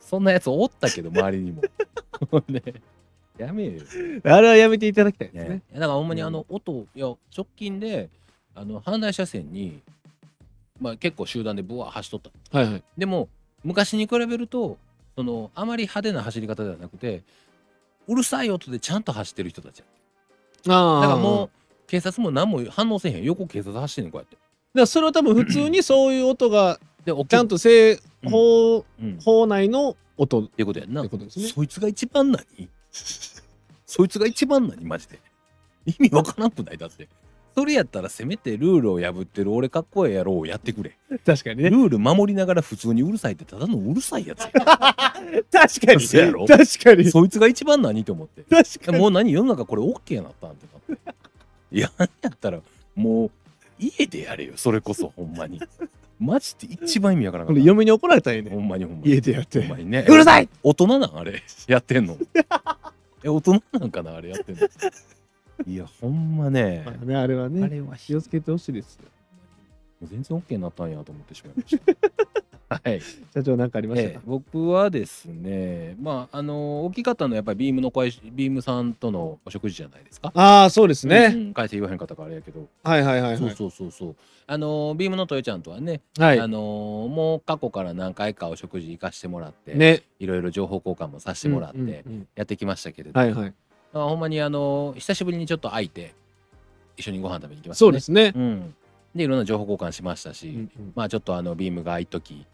[0.00, 1.62] そんなやつおったけど、周りにも。
[2.30, 2.82] ほんで
[3.38, 3.82] やめえよ。
[4.24, 5.62] あれはやめていただきたいですね。
[5.72, 8.10] だからほんまにあの音、いや、直近で、
[8.54, 9.80] あの、反対車線に、
[10.80, 12.58] まあ結構集団でブワー走っとった。
[12.58, 12.82] はいはい。
[12.96, 13.28] でも
[13.64, 14.78] 昔に比べると
[15.16, 17.24] そのあまり派手な走り方ではなくて
[18.06, 19.84] うるさい音でちゃんと走ってる人たちや
[20.72, 21.50] ああだからもう
[21.88, 23.24] 警察も何も反応せえへん。
[23.24, 24.36] 横警察走ってんねんこうやって。
[24.74, 31.02] らそれは多分普通にそういう音がでおちゃんと正法うん、っ法内の音っていうことやんな。
[31.08, 32.68] ことですねそいつが一番何？
[33.86, 35.18] そいつが一番何マジで。
[35.86, 36.78] 意味わからんくない？
[36.78, 37.08] だって。
[37.54, 40.96] それやったらせめてルールを破ってる俺かっこええやろうやってくれ。
[41.26, 44.42] 確かにルール守りながら普通にうるさいってただのうるさいやつ。
[44.42, 44.50] や
[45.50, 46.46] 確かにそうやろ？
[46.46, 47.10] 確かに。
[47.10, 48.42] そいつが一番何と思って。
[48.48, 48.98] 確かに。
[48.98, 49.32] もう何？
[49.32, 50.50] 世の中これ OK になったん？
[50.50, 51.14] ってなって。
[51.76, 52.60] いややったら
[52.94, 53.30] もう
[53.78, 55.60] 家でやれよそれこそほんまに
[56.18, 57.60] マジで一番意味わからんかった。
[57.60, 58.50] これ嫁に怒られたんやね。
[58.50, 59.10] ほんまにほんまに。
[59.10, 59.60] 家でやって。
[59.60, 60.04] ほんまにね。
[60.08, 60.48] うるさい！
[60.62, 62.16] 大人なんあれやってんの。
[63.24, 64.68] え大人なんかなあれやってんの。
[65.66, 66.82] いやほんまね。
[66.86, 69.04] まあねあれはあねれは気をつけてほしいですよ。
[70.00, 73.00] もう全然 OK になったんやと思ってしまいましたはい。
[73.32, 74.14] 社長何かありましたか？
[74.16, 80.32] ええ、僕はですねまああの大きかったのはやっぱりビームの会社ビームさんとのお食事じゃないですか。
[80.34, 81.54] ああそうですうねん。
[81.54, 83.38] 会社言わへんかったからあれやけど、はいはいはいはい。
[83.38, 84.16] そうそうそうそう。
[84.46, 86.40] あのビームの豊ちゃんとはね、はい。
[86.40, 86.58] あの
[87.10, 90.02] もう過去から何回かお食事行かしてもらって、ね。
[90.18, 92.04] いろいろ情報交換もさせてもらって
[92.34, 93.54] やってきましたけれど、はいはい。
[93.92, 96.14] まあほんまにあの久しぶりにちょっと会いて
[96.98, 97.86] 一緒にご飯食べに行きましたね。
[97.86, 98.32] そうですね。
[98.34, 98.74] うん、
[99.14, 100.64] でいろんな情報交換しましたし、うんうん。
[100.66, 102.46] っまあちょっとあのビームが一時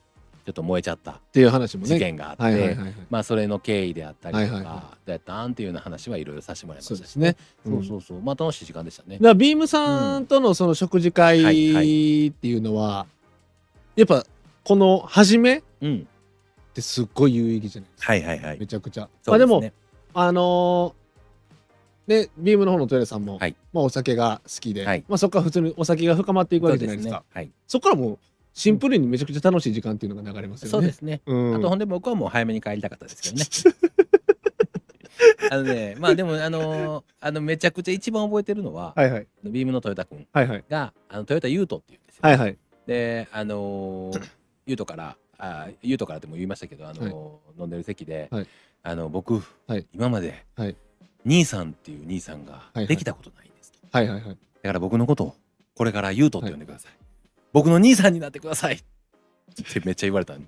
[0.45, 2.77] ちょっと燃えちゃったていう話も事ね件があって、
[3.09, 7.37] まあそれの経緯であったりとか、はどうやったんっていうような話はいろいろさせてもらいましたしそうですね。
[7.65, 8.21] そうそうそう。
[8.21, 9.17] まあ楽しい時間でしたね。
[9.17, 13.07] だからビームさんとのその食事会はいっていうのは
[13.97, 14.25] やっぱ
[14.65, 16.07] この初めっうん。
[16.75, 18.13] てすっごい有意義じゃないですか。
[18.13, 18.59] はいはいはい。
[18.61, 19.09] めちゃくちゃ。
[19.27, 19.63] まあでも
[20.13, 21.05] あのー
[22.07, 23.57] ねビームの方のトイレさんもはい。
[23.73, 25.05] まあお酒が好きではい。
[25.09, 27.25] まあそこから普通にお酒が深まっていくわけじゃないですすかね。
[27.33, 27.51] はい。
[27.67, 28.19] そこからもう
[28.55, 30.71] シンプルにめちゃくちゃ楽しい時間っていうのが流れますよね。
[30.71, 31.57] そうですね、うん。
[31.57, 33.45] あとほんで僕はもう早めに帰りたかったですけどね。
[35.51, 39.27] あのねまあでもあのーあのめちゃくちゃ一番覚えてるのは、はいはい。
[39.45, 40.65] ビームのトヨタ君はいはい。
[40.69, 42.57] があのトヨタユートっていうんですよ、はいはい。
[42.87, 44.23] であのー
[44.67, 48.47] ユートからあユートからでも言いましたけど、あのー飲んでる席で、はい。
[48.83, 49.87] あの僕、はい。
[49.93, 50.77] 今まで、はい。
[51.25, 52.87] 兄さんっていう兄さんがはい。
[52.87, 54.31] できたことないんですと、はいはいはい。
[54.31, 55.35] だから僕のことを
[55.75, 56.93] これからユートって呼んでください、
[57.55, 58.75] 僕の兄さんになってください。
[58.75, 60.41] ってめっちゃ言われたの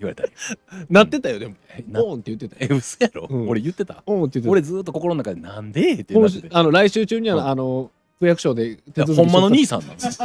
[0.00, 0.24] 言われた
[0.90, 1.54] なってたよでも。
[1.94, 3.48] オーンって言ってたえよ嘘やろ、うん。
[3.48, 4.02] 俺言ってた？
[4.04, 4.50] オーンって言ってた。
[4.50, 5.92] 俺ずっと心の中でなんで？
[5.94, 6.14] って
[6.50, 7.36] あの来週中にうん。
[7.36, 8.78] はあの区役所で
[9.16, 10.18] ほんまの兄しさんなんです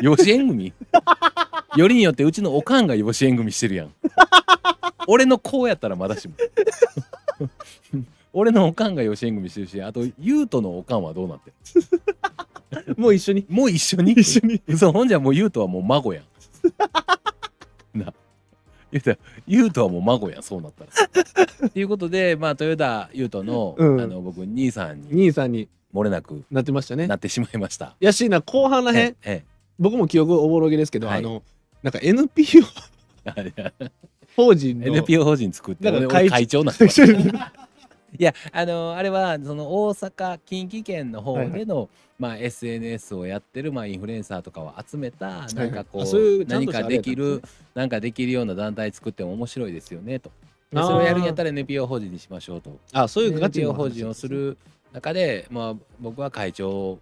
[0.00, 0.72] 養子縁組。
[1.76, 3.92] よりによってうちのおかんが養子縁組してるやん。
[5.06, 6.34] 俺の子やったらまだしも。
[8.32, 11.52] 俺のおかんが養子縁組してるしあと優斗のおかんはどうなって
[12.96, 13.46] もう一緒に？
[13.48, 14.12] もう一緒に？
[14.12, 14.62] 一緒に。
[14.66, 16.24] 嘘ほんじゃもう優斗はもう孫やん。
[17.98, 18.12] な。
[18.92, 20.90] 言うたら優斗はもう孫やんそうなったら。
[21.68, 24.00] っていうことでまあ豊田優斗の,、うん。
[24.00, 25.68] あの僕兄さんに兄さんに。
[25.94, 27.06] 漏れなくなってましたね。
[27.06, 28.98] なってしまいました、やしな後半らへん。
[28.98, 29.44] ええ。
[29.78, 31.18] 僕も記憶おぼろげですけど、はい。
[31.20, 31.42] あの
[31.82, 32.60] なんか NPO
[33.36, 33.72] ええ
[34.36, 34.86] 法人の。
[34.88, 36.74] NPO 法人作って俺なんか会俺会長なん
[38.18, 47.42] いやあのあれはその大阪近畿圏の方での、まあ、SNS をやってる、まあ、インフルエンサーとかを集めたなんかこう,、あそうい何かできる
[47.74, 50.30] なんかできるような団体作っても面白いですよねと。
[50.72, 52.78] それをやるんやったら NPO 法人にしましょうと。
[52.92, 54.58] あそういうガチの NPO 法人をする
[54.92, 56.98] 中で、まあ、僕は会長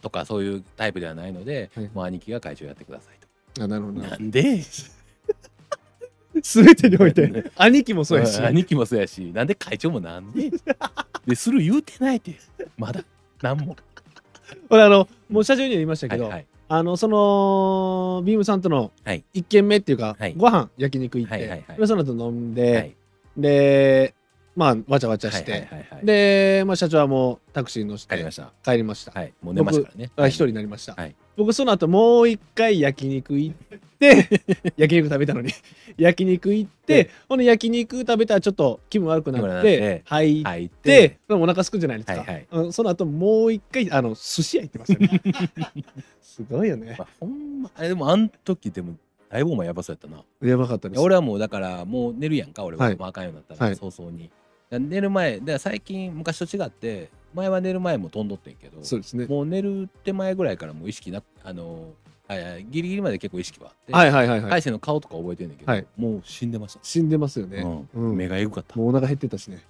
[0.00, 1.90] とかそういうタイプではないので、はい。
[1.92, 3.18] もう兄貴が会長やってください
[3.54, 3.64] と。
[3.64, 4.62] あなるほどなんで
[6.42, 8.40] 全てにおいて兄貴もそうやし。
[8.42, 10.50] 兄貴もそうやしなんで会長もなん で
[11.26, 12.36] でする言うてないって
[12.76, 13.04] まだ。
[13.40, 13.76] なんも。
[14.68, 16.30] 俺あのもう社長には言いましたけど、
[16.68, 19.24] あのそのビームさんとのはい。
[19.32, 20.34] 一軒目っていうか、はい。
[20.36, 22.94] ご飯焼肉行って、その後飲んで、はい。
[23.36, 24.14] で
[24.54, 25.68] まあわちゃわちゃして、
[26.02, 28.52] で、まあ、社長はもうタクシーに乗せて帰りました。
[28.62, 29.32] 帰りました、はい。
[29.42, 30.10] もう寝ましたからね。
[30.16, 31.14] あ一人になりました、はい。
[31.36, 33.80] 僕その後もう一回焼肉行って
[34.76, 35.50] 焼肉食べたのに
[35.96, 42.46] 焼肉行って、でほんで焼肉食べたらちょっと気分悪くなって入って、入っでてお腹すくじゃないですか、はいはい。
[42.50, 45.20] うんその後もう一回あの寿司屋行ってましたね。
[46.20, 46.96] すごいよね。
[46.98, 48.96] まあほんまあでもあん時でも
[49.30, 50.22] だいぶお前やばそうやったな。
[50.48, 51.00] やばかったです。
[51.00, 52.96] 俺はもうだからもう寝るやんか俺は、はい。
[52.96, 53.76] もうあかんようになったら、はい。
[53.76, 54.30] 早々に。
[54.70, 59.26] 寝る前だから最近昔と違って前は寝る前も飛んどってんけどそうですね。
[59.26, 61.92] もう寝る手前ぐらいからもう意識なあの
[62.32, 64.50] あいやギリギリまで結構意識はあって、はいはいはいはい。
[64.50, 65.86] 海星の顔とか覚えてんねんけど、はい。
[65.96, 67.62] もう死んでました、死んでますよね、
[67.94, 68.10] うん。
[68.10, 68.16] うん。
[68.16, 68.76] 目がエグかった。
[68.76, 69.62] もうお腹減ってたしね。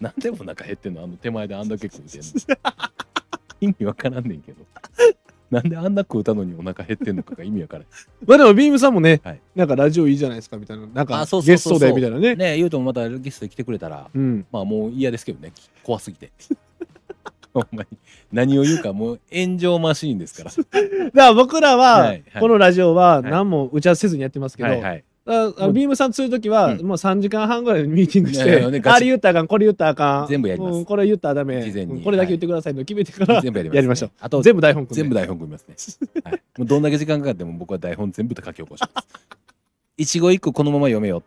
[0.00, 1.04] なんでお腹減ってんの？
[1.04, 2.26] あの手前であんだけ食うてんの？
[3.60, 4.64] 意味わからんねんけど。
[5.50, 7.86] なんであんな食うたのにお腹減ってんのかが意味わからん。
[8.26, 9.40] まあでもビームさんもね、はい。
[9.54, 10.86] なんかラジオいいじゃないですかみたいな。
[10.86, 11.78] なんかあそうそうゲスそう。
[11.78, 12.34] そうトでみたいなね。
[12.34, 14.46] ねえ言うともまたゲストで来てくれたらうん。
[14.50, 15.52] まあもう嫌ですけどね。
[15.84, 16.32] 怖すぎて
[17.54, 17.98] ほんまに
[18.32, 20.50] 何を言うかもう炎上マシーンですから。
[20.52, 22.24] だから僕らは、はいはい。
[22.40, 23.30] このラジオははい。
[23.30, 25.04] 何も打ち合わせせずにやってますけど、はいはい。
[25.26, 26.86] ああビームさんするときは、うん。
[26.86, 30.76] もう3時間半ぐらいミーティングしいやいやて、ねガチあれ言ったらあかん、これ言ったらあかん、全部やります。
[30.76, 31.94] うんこれ言ったらダメ、事前に。
[31.94, 34.10] うんこれだけ言ってくださいの決めてから、全部やります、やりましょう。
[34.20, 35.02] あと全部台本組んで。
[35.02, 39.08] 全部台本組みますね、はい、もうどんだけ時間かかっても僕は台本全部書き起こします。
[39.96, 41.22] 一語一句このまま読めよ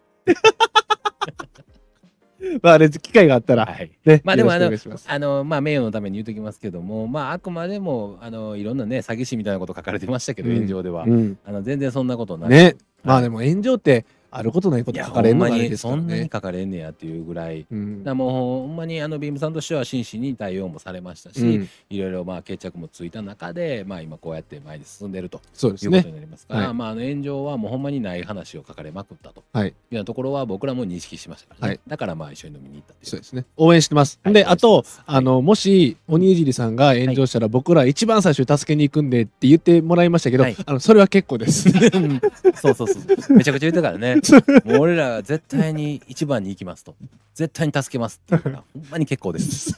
[2.62, 3.92] まあ、あれ機会があったら、はい。
[4.06, 5.06] ね、まあでもよろしくお願いします。
[5.10, 10.56] あのまあ名誉のために言うときますけどもまああくまでもあのいろんなね詐欺師みたいなこと書かれてましたけど、うん。
[10.56, 12.50] 炎上では、うん、あの全然そんなことない。
[12.50, 16.30] ね、まあでもも炎上ってあることないこと書かれるのがあれほんまにですからそんなにね。
[16.32, 17.66] 書かれんねやっていうぐらい。
[17.70, 18.04] うん。
[18.04, 21.70] だもうほんまにあのビームさんとしては真摯に対応もされましたし、うん。
[21.90, 25.98] いろいろまあ決着もついた中で、まあ、今こうやって前に進んでるとそうですね。
[25.98, 26.16] いうことに。
[26.16, 26.74] なりますから、はい。
[26.74, 29.44] まあ、あの炎上はもうほんまにない話を書かれまくったと。
[29.54, 29.68] はい。
[29.68, 31.80] いうようなところは僕らも認識しましたからね、はい。
[31.88, 33.10] だからまあ一緒に飲みに行ったっていう。
[33.10, 33.46] そうですね。
[33.56, 34.20] 応援してます。
[34.24, 34.44] で、はい。
[34.44, 40.56] 応援あとあの、もし、おにいじりさんが炎上したら、僕ら一番最初に助けに行くんでって言ってもらいましたけど、はい。
[40.66, 41.70] あの、それは結構です。
[42.56, 43.36] そうそうそう。
[43.36, 44.17] めちゃくちゃ言ってたからね
[44.66, 46.96] もう俺らは絶対に一番に行きますと。
[47.34, 49.74] 絶対に助けますって言うからほんまに結構です。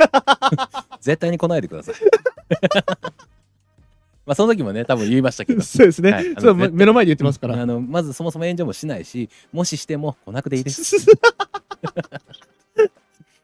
[1.02, 1.96] 絶対に来ないでください。
[4.26, 5.62] まあその時もね多分言いましたけど。
[5.62, 6.12] そうですね。
[6.12, 6.26] はい。
[6.72, 7.62] 目の前で言ってますから。
[7.62, 11.06] あのまずそもそも炎上もしないしもししても来なくていいです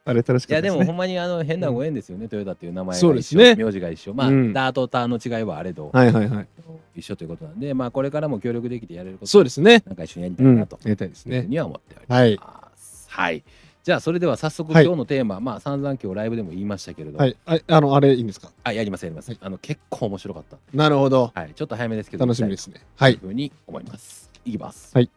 [0.05, 0.69] あれ楽しいやかったでね。
[0.69, 6.47] ですもほんまにあの変なご縁ですよね、トヨタっていう名前が一緒そうですね名字が一緒まあ、うんダーとターの違いはあれど、はいはいはい。
[6.95, 9.83] 一緒ということなんでまあこれからも協力できてやれることそうですね。
[9.85, 10.49] なんか一緒にやりたうん。
[10.51, 11.43] やいなとりたいですね。
[11.43, 13.07] には思っております。
[13.09, 13.33] はい。
[13.33, 13.43] はい。
[13.83, 17.37] じゃあそれでは早速はい今日のテーマ、まあ散々今日ライブでも言いましたけれど、はい。
[17.45, 18.49] ああの、あれいいんですか？
[18.63, 20.57] あやりますやります、はいあの結構面白かった。
[20.73, 21.31] なるほど。
[21.35, 21.51] はい。
[21.53, 22.81] ちょっと早めですけど楽しみですね。
[22.95, 23.17] はい。
[23.17, 24.31] というふうに思います。
[24.43, 24.91] いきます。
[24.95, 25.09] はい。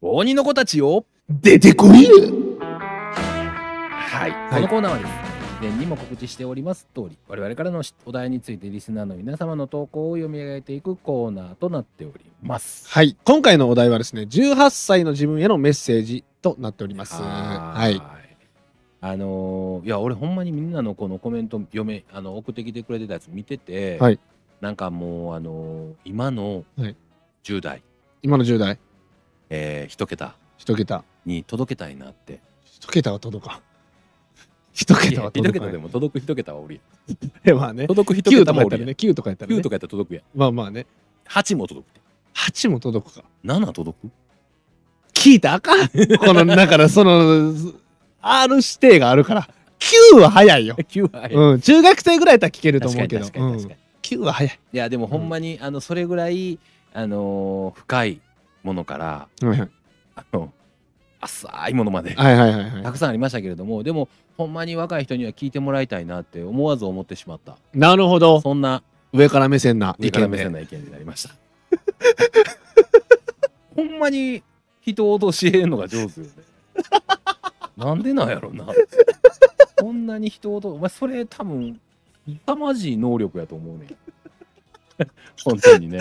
[0.00, 1.04] 鬼の子たちよ。
[1.28, 2.43] 出てこい
[4.14, 4.30] はい。
[4.30, 5.34] いこのコーナーはですね。
[5.60, 12.88] 事前にも告知しております通り我々からのお題についてリスナーの皆様の投稿を読み上げていくコーナーとなっております。
[12.88, 13.16] はい。
[13.24, 17.14] 今回のお題はですね、18歳の自分へのメッセージとなっております。
[17.22, 18.00] はい。
[19.00, 24.18] あのーいや俺ほんまにみんなのこのコメント読めあの送ってきてくれてたやつ見てて、はい
[24.60, 26.96] なんかもうあのー今のはい
[27.42, 27.82] 10代、
[28.22, 28.78] 今の10代、
[29.50, 31.04] えー、一桁一桁。
[31.26, 33.73] に届けたいなって一桁は届かん。
[34.74, 35.52] 一い桁はや一届かん。
[35.52, 36.80] 桁でも届く一桁はおるや
[37.44, 37.86] で まあねん。
[37.86, 39.68] 届く一9桁もおるやんとかやったらね、9とかやったらね9と。
[39.70, 40.86] かやったら届くやんまあまあね。
[41.28, 42.00] 8も届くって
[42.34, 43.24] 8も届くか。
[43.44, 44.10] 7届く？
[45.14, 45.74] 聞いたらあか？
[45.76, 45.88] ん。
[46.18, 47.54] この、だからその、
[48.20, 49.48] R 指定があるから。
[50.12, 50.76] 9は早いよ。
[50.90, 51.60] 9は、うん。
[51.60, 53.24] 中学生ぐらいだったら聞けると思うけど。
[53.24, 54.58] うん確かに確かに、9は早い。
[54.72, 56.58] いやでもほんまに、あのそれぐらい
[56.92, 58.20] あのー深い
[58.62, 59.68] ものからはいはい
[60.16, 60.52] あの
[61.24, 62.14] 浅いものまで。
[62.14, 62.82] はいはいはいはい。
[62.82, 67.56] たくさんありましたけれどもでもほんまに若い人には聞いてもらいたいなって思わず思ってしまった。
[67.74, 68.40] なるほど。
[68.40, 68.82] そんな
[69.12, 70.60] 上から目線な意見上から目線で。
[70.60, 71.34] な意見になりました。
[73.74, 74.42] ほんまに
[74.80, 76.32] 人を教えるのが上手よね。
[77.76, 78.66] なんでなんやろな。
[79.76, 81.80] こんなに人をお前それ多分
[82.26, 83.86] 凄まじい能力やと思うね。
[85.44, 86.00] 本当にね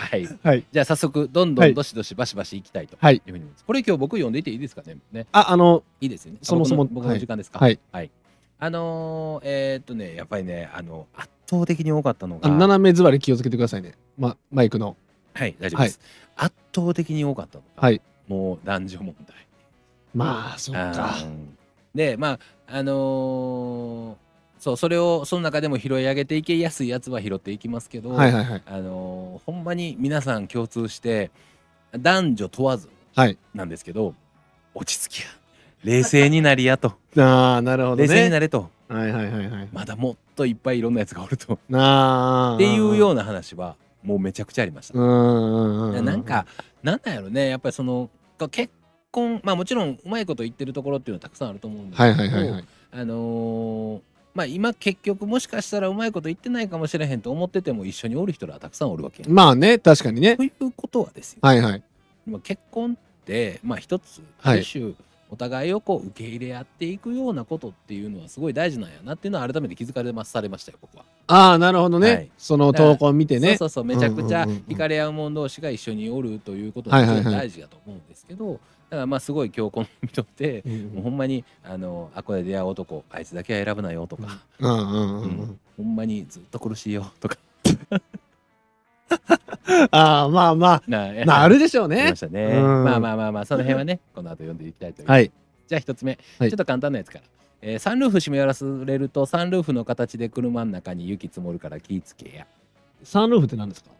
[0.00, 0.64] はいはい。
[0.70, 3.22] じゃあ早速どんどはいんどしどしバシバシいきたいというはい。
[3.24, 4.96] ふうに思いますこれ今日僕読んでいていいですかね？
[5.12, 6.38] ねあ、あの、いいですよね。
[6.42, 7.58] そもそも僕の時間ですか？
[7.58, 7.78] はい。
[8.60, 13.94] あのーえーっとね、やっぱりね、あの圧倒的に多かったのが、斜め座り気をつけてくださいね。
[14.18, 14.96] ま、マイクの。
[15.34, 16.00] はい、大丈夫です。
[16.36, 18.00] 圧倒的に多かったのが、はい。
[18.26, 19.36] もう男女問題。
[20.14, 21.14] まあ、そっか。
[21.94, 24.27] で、まあ、あのー
[24.68, 28.62] そう、それをその中でも拾い上げていけやすいやつは拾っていきますけど、はいはいはい。
[28.66, 31.30] あのーほんまに皆さん共通して
[31.92, 33.38] 男女問わずはい。
[33.54, 34.14] なんですけど、
[34.74, 35.26] 落ち着きや。
[35.84, 36.94] 冷静になりやと。
[37.16, 38.30] ああ、なるほど冷静にね。
[38.30, 38.68] なれと。
[38.88, 39.68] はいはいはいはい。
[39.72, 41.58] まだもっといっぱいいろんなやつがおると。
[41.68, 42.54] なあ。
[42.56, 44.98] っていうよううな話はもうめちゃくちゃありました。
[44.98, 46.04] んうんうん。
[46.04, 46.46] なんか、
[46.82, 48.72] なんなんやろねやっぱりそのこ結
[49.10, 52.64] 婚まあもちろんうまいこと言ってるところっていうのはたくさんあると思うんですはいけど、はいはいはい。
[52.92, 54.00] あのー
[54.38, 59.32] まあ今結局もしかしたらうまいこと言ってないかもしれへんと思ってても一緒におる人らはたくさんおるわけやん。
[59.32, 60.44] まあね、確かにねと。
[60.44, 61.82] いうことはですよ、はいはい。
[62.24, 64.92] まあ結婚ってまあ一つはいある種、
[65.28, 71.04] お互いをこう受け入れ合っていくようなことっていうのはすごい大事なんやなっていうのは改めて気づかれまされましたよ僕は。
[71.26, 72.28] ああ、なるほどはいね。
[72.38, 73.48] その投稿見てね。
[73.48, 78.58] そうそうそうめちゃくちゃうんうんうんうん惹かれ合う者同士が一緒におるということはいはい大事だと思うんですけど、だ
[78.90, 85.60] からまあすごい今日この見とって、うんもうほんまにあのあこれ出会う男あいつだけは選ぶなよとか、うんうんうんううんん。
[85.76, 87.36] ほんまにずっと苦しいよとか
[89.90, 92.28] ああ、まあまなあ、なるでしょうねま。
[92.28, 92.44] ね。
[92.46, 95.16] うんまあまあまあまあその辺はねこの後読んでいきたいと思います。
[95.16, 95.32] はい。
[95.68, 97.24] じゃあ一つ目、はいちょっと簡単なやつから。
[97.60, 98.52] えーサンルーフ閉めら
[98.86, 102.46] れるとサンルーフの形で車の中に雪積もるから気ぃつけや
[103.02, 103.90] サンルーフって何ですか？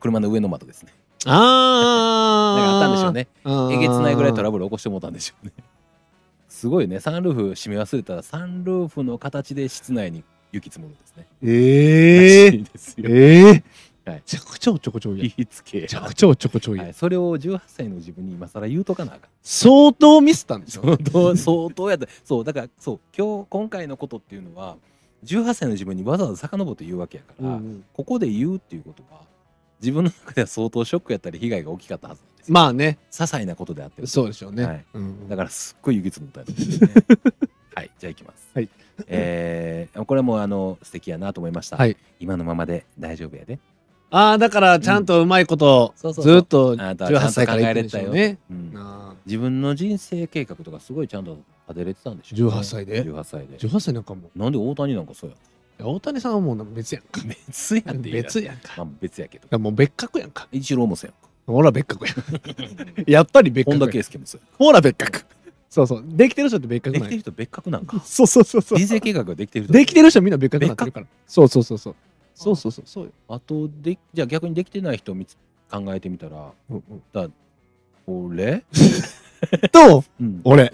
[0.00, 0.92] 車の上の窓ですね
[1.26, 3.28] あなんかあったんでしょうね。
[3.74, 5.52] えげつないぐらいトラブル起こしてもうたんでしょうね。
[6.48, 7.00] すごいね。
[7.00, 8.16] サンルーフ閉め忘れた。
[8.16, 11.26] らサンルーフの形で室内に雪積もるんですね。
[11.42, 13.08] ええいですよ。
[13.08, 13.64] ええ
[14.04, 14.16] はい。
[14.16, 15.24] めちゃくちゃおっちょこちょいや。
[15.24, 15.82] め気ぃつけ。
[15.82, 16.94] やちゃくちゃおっちょこちょい。
[16.94, 19.30] それを18歳の自分に今更言うとかなあかん。
[19.42, 22.06] 相当ミスったんでしょ相当相当やった。
[22.24, 24.76] そうだからそう今日今回のことっていうのは
[25.24, 27.84] 18歳の自分にわざわざ遡って言うわけやから、うん。
[27.92, 29.20] ここで言うっていうことは
[29.80, 34.06] 自分の中では相当ショックやったり被害が大きかったはずなんですよ、まあね、些細なことであっても。
[34.06, 34.64] そうでしょうね。
[34.64, 34.84] はい。
[34.94, 35.28] うん。
[35.28, 36.94] だからすっごい雪積もったんですよね。
[37.74, 37.90] はい。
[37.98, 38.50] じゃあいきます。
[38.54, 38.68] はい。
[39.06, 41.96] えー、これもあの素敵やなと思いました、はい。
[42.18, 43.60] 今のままで大丈夫やで、
[44.10, 46.34] ああ、だからちゃんとうまいこと、そうそうそう。
[46.34, 48.38] ずっとあなたは18歳から言ってるんでしょうね。
[48.50, 48.72] うん。
[48.74, 51.38] あ自分の人生計画とかすごいちゃんと
[51.68, 53.04] 立てれてたんでしょう、18歳で。
[53.04, 53.58] 18歳で。
[53.58, 55.38] ー18歳なんかもなんで大谷なんかそうやう、
[55.80, 57.20] 大谷さんはもう別やんか。
[57.24, 58.72] 別やんで別やんか。
[58.78, 60.48] まあ別やけどいやもう別格やんか。
[60.50, 62.16] イチローもそうやんかほら別格やん。
[63.10, 64.04] やっぱり別本田格やん。
[64.04, 65.24] 圭佑もそうやんかほら別格。
[65.70, 66.04] そうそう。
[66.06, 67.08] できてる人って別格ない。
[67.08, 68.78] できてる人別格なんかそうそうそうそう。
[68.78, 71.06] 人生計画ができてる人できてる人はみんな別格になってるから。
[71.26, 71.94] そうそうそうそう。
[72.34, 72.84] そうそうそう。
[72.86, 73.12] そうよ。
[73.28, 75.36] あとでじゃあ逆にできてない人を見つ
[75.70, 77.32] 考えてみたらうんうん
[78.06, 78.64] 俺？
[79.70, 80.72] と、うん俺。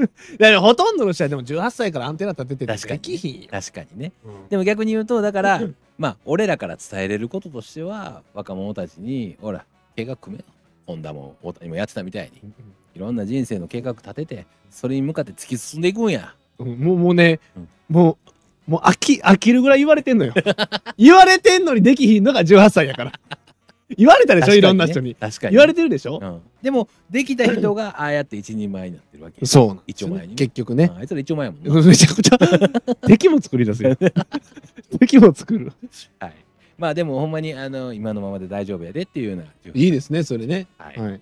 [0.38, 3.48] だからほとんどの人はでも18歳からアンテナ立ててて確かにできひんよ。
[3.50, 4.12] 確かにね。
[4.24, 4.48] うん。
[4.48, 5.62] でも逆に言うとだから
[5.98, 9.64] まあ俺らから伝えれることとしては若者たちにほら
[9.96, 10.44] 計画組めよ。
[10.86, 12.52] 本田も大谷もやってたみたいに。
[12.96, 16.34] いろんな人生の計画立ててそれに向かって突き進んでいくんや。
[16.58, 17.68] うんもうもうね、うん。
[17.88, 18.18] も
[18.66, 20.34] う、もう飽き、飽きるぐらい言われてんのよ。
[20.98, 23.12] 言われてんのにできひんのが18歳やから。
[23.96, 25.14] 言われたでしょ、いろんな人に。
[25.14, 30.34] 確かに言われてるでしょ、うん、でもできた人が ああやって一人前になってるわけそう一丁前にね。
[30.36, 30.90] 結局ね。
[30.94, 32.38] ああいつら一丁前やもんな めちゃくちゃ。
[33.06, 33.96] 敵も作り出すよ。
[34.98, 35.72] 敵も作る。
[36.18, 36.34] はい。
[36.78, 40.66] まあでもほんまにあの今のままで大丈夫やでっていうようないいいですね、それね。
[40.78, 41.12] はい、はい。
[41.12, 41.20] じゃ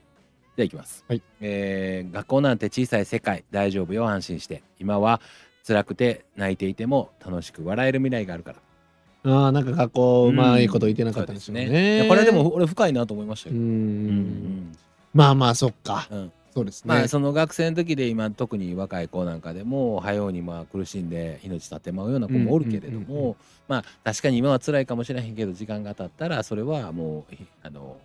[0.60, 1.22] あいきます、はい。
[1.40, 4.62] えー学校なんて小さい世界大丈夫よ安心して。
[4.78, 5.20] 今は
[5.66, 8.58] 辛くて泣いていても楽しく笑える未来があるから
[9.24, 11.98] ああ、なんか学校うまいこと言ってなかったんですよね。
[11.98, 14.72] やこれでも俺深いなと思いましたよ、ん。
[15.12, 16.06] まあまあ、そっか。
[16.10, 16.88] うんそうですね。
[16.88, 23.36] まあその学生の時で今特に若い子なんかでも早うにまあ苦しんで命絶ってまうような子もおるけれども
[23.68, 27.96] まあ確かに今は辛いかもしれへんけど時間が経ったらそれはもうひあの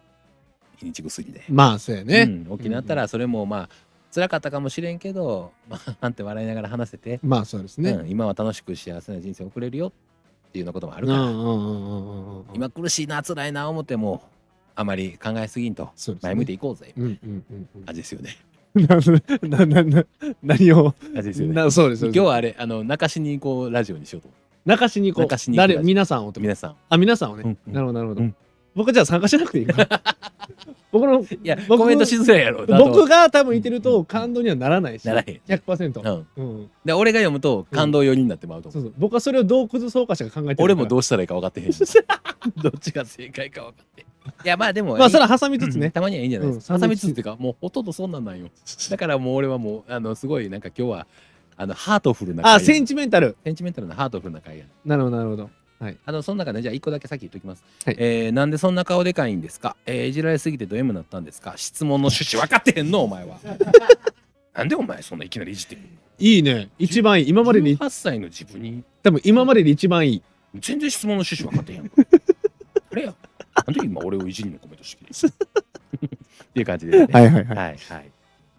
[0.78, 2.24] 日にち薬で、まあ、そうやね。
[2.24, 3.70] うん、大きなったらそれもまあ
[4.14, 7.92] 辛かったかもしれんけどまあなんて笑いながら話せて、まあ、そうですね。
[7.92, 9.92] うん、今は楽しく幸せな人生を送れるよっ
[10.54, 12.56] ていうようなこともあるうんから。
[12.56, 14.22] 今苦しいな辛いな思っても
[14.76, 15.90] あまり考えすぎんと。
[16.22, 17.84] 前向いていこうぜ、うんうんうんうん。
[17.88, 18.38] 味ですよね。
[19.42, 19.84] なな
[20.42, 20.96] 何を？
[21.16, 21.56] 味ですよね。
[21.56, 24.28] なそうです今日はあれあの泣かしに行こうラジオにしようと。
[24.30, 24.36] 思
[24.66, 25.24] 泣かしに行こう。
[25.24, 26.76] 泣かしに皆さんを皆さん。
[26.90, 28.36] あ皆さんをね、なるほどなるほど、うん
[28.76, 29.88] 僕じゃあ参加しなくていいか
[30.92, 32.68] 僕のいや僕コメントしづらいやろ。
[32.68, 35.08] 僕がが多分いてると感動にはならないし。
[35.08, 35.42] ならへん。
[35.48, 36.44] 100%、うん。
[36.44, 36.70] うん。
[36.86, 39.00] で俺が読むと感動寄りになってまうと思う、そうそう。
[39.00, 41.74] 僕はそれをどう崩そうかしか考えてない俺もどううしたらいいか分かってへん。
[41.74, 41.80] し
[42.62, 44.06] どっちが正解か分かって
[44.46, 47.12] いやまあでもまあそれは挟みつつね、うんたまにはいいんじゃないですか、うん挟みつつ。
[47.12, 48.50] っていうかもうほとんどそんなんなんよ。
[48.90, 51.08] だからもう俺はもうあのすごいなんか今日は
[51.58, 53.36] あのハートフルなあ回センチメンタル。
[53.44, 54.66] センチメンタルなハートフルな回や。
[54.86, 55.50] なるほどなるほど
[56.06, 57.96] あのその中でじゃあ一個だけ先言っときます、はい。
[58.00, 61.54] えーなんでそんな顔でかいんですか、えーいじられすぎてド M なったんですか？
[61.58, 63.04] 質問の趣旨 分かってへんの？
[63.04, 63.40] お前は。
[64.56, 65.78] なんでお前そんないきなりいじって
[66.20, 66.70] いいね。
[66.78, 67.30] 一番いい。
[67.30, 68.84] 今までで18歳の自分に？
[69.02, 70.22] 多分今までで一番いい。
[70.60, 71.90] 全然質問の趣旨分かってへん
[72.92, 73.14] あれや。
[73.66, 75.28] なんで今俺をいじりのコメントしてきて。
[75.28, 75.32] っ
[76.54, 77.08] ていう感じですね。
[77.12, 77.46] はいはいはい。
[77.46, 77.78] はいはい。
[77.80, 78.00] じゃ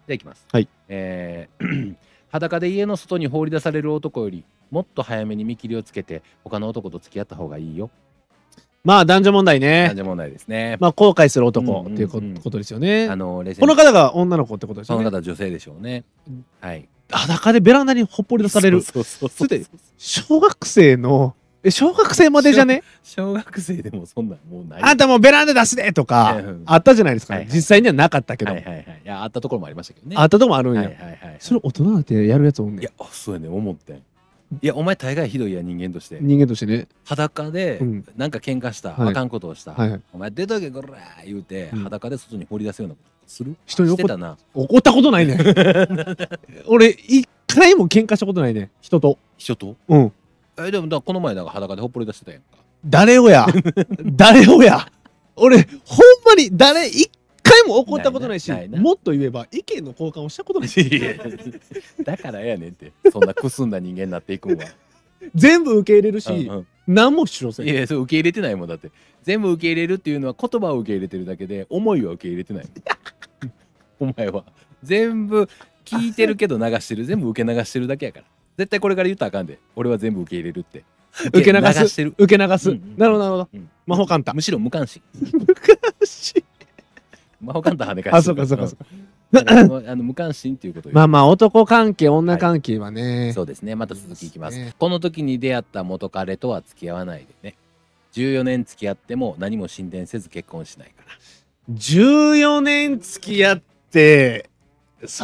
[0.09, 0.45] あいきます。
[0.51, 0.67] はい。
[0.89, 1.95] えー
[2.35, 7.89] 裸で家の外に放り出される男よりもっと早めに見切りをつけて他の男と付き合った方がいいよ。
[8.83, 10.75] まあ男女問題ね男女問題ですね。
[10.81, 16.03] まあ後悔する男っていうこことですよね、あのこにの方が女の子ってことですよね方は女性でしょうね。
[16.59, 16.89] はい。
[17.09, 19.65] 裸でベランダにほっぽり出されるそうそうそうそれで
[19.97, 21.35] 小学生の
[21.65, 22.83] え小学生までじゃね？
[23.03, 24.83] 小学生でもそんなんもうない。
[24.83, 26.63] あんたもうベランダ出すでとかうん。
[26.67, 27.53] あったじゃないですか、はいはい。
[27.53, 29.01] 実際にはなかったけど、はいはいはい。
[29.03, 30.15] いやあったところもありましたけどね。
[30.17, 31.37] あったとこもあるんや、はいはいはいはい。
[31.39, 32.81] それ大人になってやるやつおんねん。
[32.81, 33.95] いやあそうやね思ってん。
[33.97, 34.01] い
[34.61, 36.19] やお前大概ひどいや人間として。
[36.21, 36.87] 人間としてね。
[37.03, 38.05] 裸でうん。
[38.15, 39.09] なんか喧嘩した、はい。
[39.09, 40.01] あかんことをした、はいはい。
[40.13, 40.87] お前出とけこら
[41.25, 41.83] 言うて、うん。
[41.83, 43.55] 裸で外に放り出すようなことする？
[43.65, 44.37] 人に怒っしてたな。
[44.53, 45.39] 怒ったことないねん。
[46.67, 48.69] 俺一回も喧嘩したことないねん。
[48.81, 49.17] 人と。
[49.37, 49.75] 人と？
[49.87, 50.11] うん
[50.57, 52.47] えでもだこの前なんか裸でほっぽり出してたやんか。
[52.85, 53.45] 誰をや
[54.15, 54.87] 誰をや
[55.35, 55.67] 俺ほん
[56.25, 57.09] まに誰一
[57.43, 58.81] 回も怒ったことないしないなないな。
[58.81, 61.13] もっと言えば意見の交換をしたことないいや
[62.03, 62.91] だからやねんって。
[63.11, 64.65] そんなくすんだ人間になっていくんは。
[65.33, 66.67] 全部受け入れるし、うんうん。
[66.87, 67.67] 何も主張せん。
[67.67, 68.91] いやそう受け入れてないもんだって。
[69.23, 72.65] 全部受け入れるっていうのは言葉を受け入れてるだけで思いは受け入れてない
[73.99, 74.43] お前は。
[74.83, 75.49] 全部
[75.83, 77.05] 聞いてるけど流してる。
[77.05, 78.25] 全部受け流してるだけやから
[78.57, 79.59] 絶対これから言ったらあかんで。
[79.75, 80.83] 俺は全部受け入れるって。
[81.27, 81.87] 受け流す。
[81.89, 82.13] してる。
[82.17, 83.49] 受け流す、うんうんなるほどなるほど。
[83.53, 83.69] うん。
[83.85, 84.33] 魔法カンタ。
[84.33, 85.01] むしろ無関心。
[86.03, 86.43] し
[87.41, 88.85] 魔法カンタ跳ね返してあそうかそうかそうか。
[89.31, 90.95] だからあの無関心っていうことを言う。
[90.95, 93.75] まあまあ男関係女関係はね、そうですね。
[93.75, 94.57] また続きいきます。
[94.57, 94.75] いいですね。
[94.79, 97.55] この時に出会った元彼とは付き合わないでね。
[98.13, 101.13] 14年付き合っても何も進展せず結婚しないから。
[101.73, 104.49] 14年付き合って
[105.05, 105.23] そ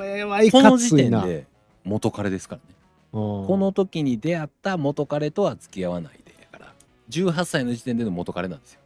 [0.00, 1.46] れはいかこの時ついな点で
[1.88, 2.74] 元彼ですからね。
[3.10, 6.74] ここの時に出会った元彼とは付き合わないでやから。
[7.10, 8.80] 18歳の時点での元彼なんですよ。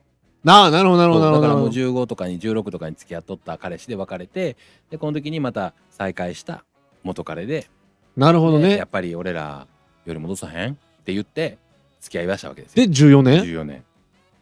[0.44, 1.76] なあなるほどなるほどだからもうほど。
[1.76, 4.56] なるほど15とかに16とかに付き合っとった彼氏で別れて
[4.90, 6.64] でこの時にまた再会した
[7.02, 7.68] 元彼で
[8.16, 8.70] なるほどね。
[8.70, 9.66] でやっぱり俺ら
[10.04, 11.58] より戻さへんって言って
[12.00, 12.86] 付き合いはしたわけですよ。
[12.86, 13.84] で14年？14年。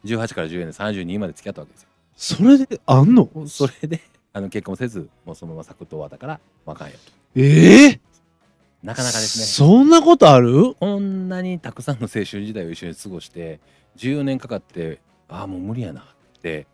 [0.05, 1.87] 18から14年32まで付き合ったわけですよ。
[2.15, 3.29] それであんの？
[3.47, 4.01] それで
[4.33, 7.11] あの結婚せずもうそのままサクッと終わったからわかんよと。
[7.35, 7.99] ええ
[8.83, 9.45] なかなかですね。
[9.45, 10.75] そんなことある？
[10.79, 13.59] こんなにたくさんの青春時代を一緒に過ごして
[13.97, 16.03] 14年かかってああもう無理やなっ
[16.41, 16.67] て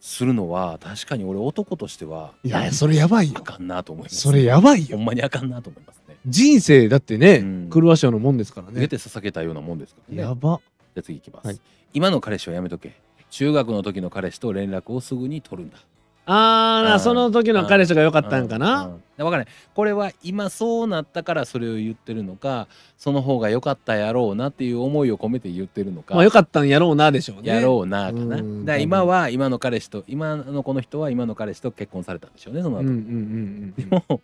[0.00, 3.38] するのは確かに俺男としてはいやそれやばいよ。
[3.38, 4.16] あかんなと思います。
[4.16, 4.96] それやばいよ。
[4.96, 6.16] ほんまにあかんなと思いますね。
[6.26, 7.70] 人生だってね、うん。
[7.70, 8.80] 狂わしようのもんですからね。
[8.80, 10.22] 出て捧げたようなもんですからね。
[10.22, 10.60] やば。
[10.94, 11.60] じゃあ次いきます、はい。
[11.92, 12.94] 今の彼氏はやめとけ。
[13.30, 15.78] 中学の時の彼氏と連絡をすぐに取るんだ
[16.26, 17.00] あーうん。
[17.00, 19.02] その時の彼氏が良かったんかうな、うん。
[19.16, 19.46] 分からない。
[19.74, 22.66] これは今そうなったからそれを言ってるのか
[22.96, 27.50] その方が良かったやろうなっていう思いを込めて言ってるのか、まあ良かったんやろうなでしょうね。
[27.50, 28.64] やろうなかな、うん。
[28.64, 33.74] だから今は今の彼氏と今のこの人は今の彼氏と結婚されたんでしょうねその後、うんうんうんうん。
[33.74, 34.20] でも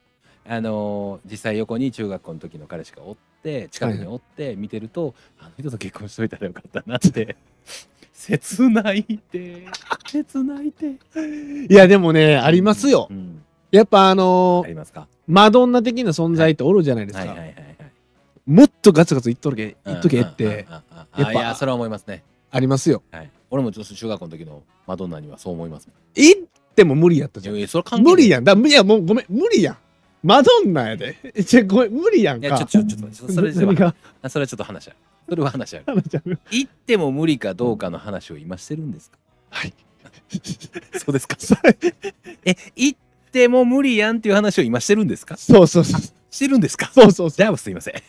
[0.49, 7.37] あのー実際横に中学校の時の彼氏がおって近くにおって見てると、あの人と結婚しといたらよかったなって
[8.21, 9.67] 切ないて。
[10.07, 10.99] 切ないて。
[11.71, 13.09] いやでもねありますよ。
[13.11, 13.43] うん。
[13.71, 15.09] やっぱあのーありますか？
[15.27, 17.77] マドンナ的な存在っておるじゃないですか、はいはいはいはい。
[18.47, 20.83] もっとガツガツ言っとるけ言っとけっうんてやっ
[21.17, 22.23] ぱいやそれは思いますね。
[22.51, 23.03] ありますよ。
[23.11, 23.31] はい。
[23.49, 26.37] 俺もちょっと中学校の時のマドンナにはそう思います言っ
[26.77, 27.57] ても無理やったじゃん。
[27.57, 28.45] いやそれ無理やん。
[28.45, 29.77] だいやもうごめん無理やん。
[30.23, 31.17] マドンナやで。
[31.47, 32.49] ちょごめん無理やんか。
[32.49, 33.95] いやちょちょちょっとちょっとそれ何が？
[34.21, 34.97] あそれはちょっと話ある
[35.31, 35.85] それは話ある。
[35.87, 39.19] 話ちゃう言っても無理かどうかの話を今してるんですか？
[39.51, 39.73] はい。
[40.99, 41.37] そうですか。
[42.45, 42.97] え言っ
[43.31, 45.37] ても無理やんっていう話を今してるんですか？
[45.37, 46.01] そうそうそう。
[46.33, 46.91] してるんですか？
[46.93, 47.31] そうそうそう。
[47.31, 47.95] じゃあすいません。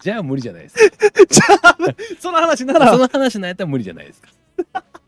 [0.00, 0.74] じゃあ無理じゃないです。
[0.90, 1.76] か じゃあ
[2.20, 2.92] その話なら。
[2.92, 4.28] その話なんやったら無理じゃないですか。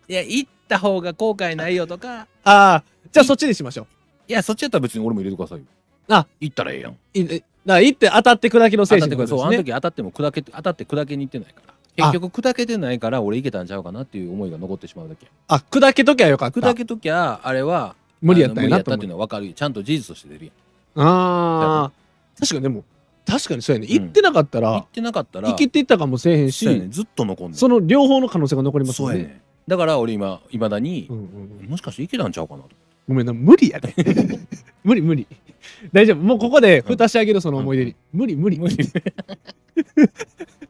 [0.09, 2.27] いや言った方が後悔ないよとか。
[2.45, 3.87] ああじゃあそっちにしましょ
[4.27, 5.65] いやそっちやったら別に俺も入れてくださいよ。
[6.09, 6.93] あ言ったらええやん。
[6.93, 11.75] ういいだから言って当たって砕きの精当たってくだそうあの時当たっても砕けて当たって砕けに行ってないから。
[11.97, 15.29] 結局砕けてないから俺いけたんちゃうかなっていう思いが残ってしまうだけ。
[15.49, 16.61] あ砕けときゃよかった。
[16.61, 19.53] 砕けときゃあれは無理やったんやあの無理やったっていうのは分かるよ。
[19.55, 21.07] ちゃんと事実として出るやん。
[21.07, 21.93] ああ
[22.39, 22.85] 確かにでも
[23.27, 23.87] 確かにそうやね。
[23.89, 23.93] うん。
[23.93, 26.89] 言ってなかったら言ってなかったら生きていったかもせえへんしそうやね。
[26.91, 27.55] ずっと残んねん。
[27.55, 29.41] その両方の可能性が残りますそうやね。
[29.69, 31.71] だから俺今いまだにうんうんうん。
[31.71, 32.71] もしかしていけたんちゃうかなと
[33.09, 33.95] ごめんな無理やで。
[34.83, 35.27] 無理無理。
[35.93, 36.17] 大丈夫。
[36.19, 37.97] もうここで蓋してあげるその思い出に。
[38.13, 38.59] 無理無理。
[38.59, 38.77] 無理。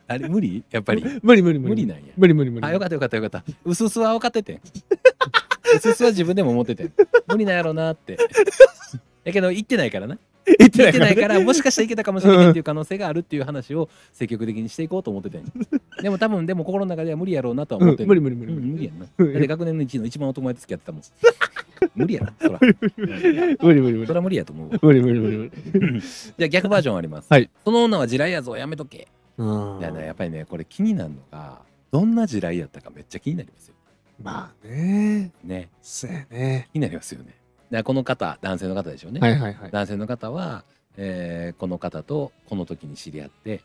[0.07, 0.65] あれ無理？
[0.71, 1.05] やっぱり。
[1.23, 1.71] 無理無理無理。
[1.71, 2.05] 無理なんや。
[2.17, 2.67] 無理無理無理。
[2.67, 3.45] あよかったよかったよかった。
[3.65, 4.57] うすうすは分かっててん。
[5.77, 6.93] うすうすは自分でも思っててん。
[7.29, 8.19] 無理なんやろうなって。
[9.25, 10.19] だけど言ってないからな。
[10.59, 11.23] 言ってないね。
[11.23, 15.45] からもしかしたらいけたかもしれないっていう可能性があるっていう話を積極的にしていこうと思っててん。
[16.03, 19.07] でも多分でも心の中では無理やろうなとはうん思ってん無理無理無理うん無理無理やんな。
[19.07, 21.03] だって学年の1位の一番男前と付き合ってたもん
[21.95, 22.59] 無理やなそら
[22.97, 27.27] 無理無理無理そら無理やと思うわ無理無理無理無理 じゃあ逆バージョンあります。
[27.31, 29.09] はいその女は地雷やぞ、やめとけ。
[29.37, 31.61] うんいやね、やっぱりね、これ気になるのが、
[31.91, 33.75] どんな地雷やったかめっちゃ気になりますよ。
[34.23, 37.27] まあねね、そうやね気になりますよね。
[37.27, 37.37] だか
[37.71, 39.21] らこの方、男性の方でしょうね。
[39.21, 40.65] はいはいはい男性の方は、
[40.97, 43.61] えーこの方とこの時に知り合って、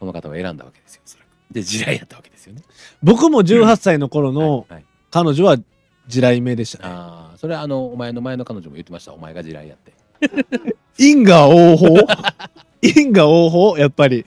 [0.00, 1.28] この方を選んだわけですよ、おそらく。
[1.54, 2.62] で、地雷やったわけですよね。
[3.02, 5.58] 僕も18歳の頃のはいはい彼女は
[6.08, 9.12] 地雷目でしたねああ、それはあの、お前の前の彼女も言ってました。
[9.12, 9.92] お前が地雷やって。
[10.96, 11.88] 因果応報？
[12.80, 13.76] 因果応報？
[13.78, 14.24] やっぱり。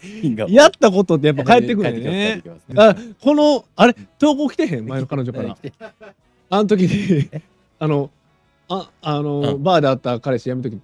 [0.49, 2.34] やったことってやっぱ帰ってくるよね。
[2.34, 2.66] 帰ってきます。
[2.68, 3.93] 帰ってきますあこのあれ？
[4.20, 4.86] 投稿来てへん？
[4.86, 5.57] 前の彼女から。
[6.49, 7.30] あの時に
[7.80, 8.11] あの
[8.68, 9.63] ああの、うん。
[9.63, 10.78] バーで会った彼氏辞めときっ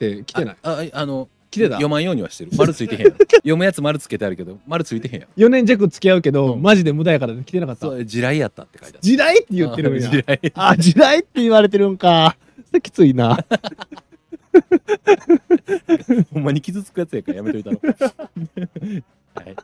[0.00, 0.56] て来てない？
[0.64, 1.74] あああの来来てた？
[1.76, 2.50] 読まんようにはしてる。
[2.56, 3.16] 丸ついてへんやろ。
[3.36, 6.62] 読むやつ丸つけてあるけど丸ついてへんやろ4年弱付き合うけど、うん。
[6.62, 7.86] マジで無駄やから来てなかった。
[7.86, 9.02] そう地雷やったって書いてある。
[9.02, 10.08] 地雷って言ってるんや。
[10.10, 10.52] 地雷。
[10.54, 12.36] あ地雷って言われてるんか。
[12.68, 13.44] それきついな。
[16.32, 17.90] ほんまに傷つくやつやからやめといたのは
[19.42, 19.56] い。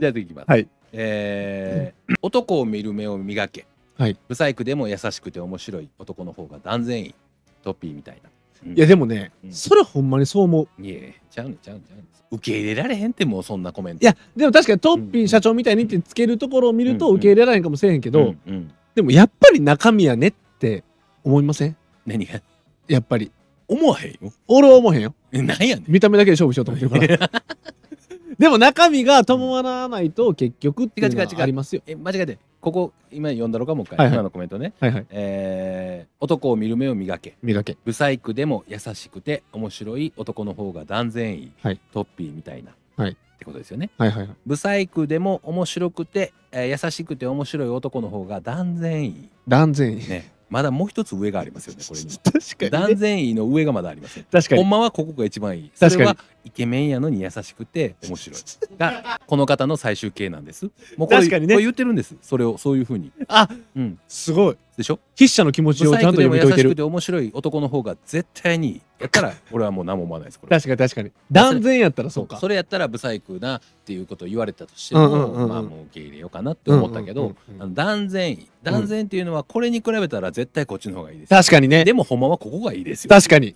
[0.00, 0.50] じゃあ次いきます。
[0.50, 0.66] はい。
[0.92, 3.66] えー男を見る目を磨け。
[3.98, 4.16] はい。
[4.28, 7.14] 不細工でも優しくて面白い男の方が断然いい。
[7.62, 8.32] トッピーみたいな、うん
[8.66, 9.52] いやでもね、うん。
[9.52, 10.82] それほんまにそう思う。
[10.82, 12.06] いえちゃうねんちゃうねんちゃうねん。
[12.30, 14.04] 受け入れられへんってもうそんなコメント。
[14.04, 18.70] いやでも確かにトッピン社長みたいにってつけるところを見るとうん受け入れられへんかもしれへんけど、うんうん。
[18.94, 20.84] でもやっぱり中身やねって
[21.24, 21.76] 思いません？
[22.06, 22.40] 何が？
[22.88, 23.30] やっぱり。
[23.68, 24.32] 思わへんよ。
[24.48, 25.14] 俺は思わへんよ。
[25.32, 25.84] えなんやねん。
[25.88, 27.30] 見た目だけで勝負しようと思ってるから。
[28.38, 31.82] でも中身が伴わないと結局っていうのはありますよ。
[31.86, 34.14] え間違えてここ今読んだろかもう一回、はいはい。
[34.14, 35.06] 今のコメントね、はいはい。
[35.10, 37.36] えー男を見る目を磨け。
[37.42, 37.76] 磨け。
[37.84, 41.80] 不細工でも優しくて面白い男の方が断然いい、はい。
[41.92, 43.10] トッピーみたいな、はい。
[43.10, 43.90] ってことですよね。
[43.98, 44.36] はいはいはい。
[44.46, 49.28] 不細工でも面白くて、えー優しくて面白い男の方が断然いい。
[49.48, 50.08] 断然いい。
[50.08, 52.10] ねまだもう一つ上がありますよねこれに。
[52.22, 54.24] 確かに、断ね、然いいの上がまだありません。
[54.30, 54.60] 確かに。
[54.62, 55.70] ほんまはここが一番いい。
[55.74, 56.00] そ確かに。
[56.00, 58.40] れはイケメンやのに優しくて面白い。
[58.78, 60.66] がこの方の最終形なんです。
[60.98, 61.54] もうこれ確かにね。
[61.54, 62.16] これ言ってるんです。
[62.20, 63.10] それをそういうふうに。
[63.28, 63.98] あうん。
[64.06, 64.98] すごいでしょ？
[65.16, 66.86] 筆者の気持ちをちゃんと読み解いてる。
[66.86, 71.12] 面白い男の方が絶対にやったら 俺はもう何も思わないですこれ確かに確かに。
[71.30, 72.38] 断然やったらそうか。
[72.38, 75.48] それやったら不細工なっていうことを言われたとしても、うんうんうんうん。
[75.48, 77.62] まあもう受け入れようかなって思ったけど、うんうんうんうん。
[77.62, 78.48] あの断然いい。
[78.62, 81.84] 断然っていうのはこれに比べたら絶対こっちの方がいいです、確かにね。
[81.84, 83.08] でもほんまはここがいいですよ。
[83.08, 83.54] 確かに。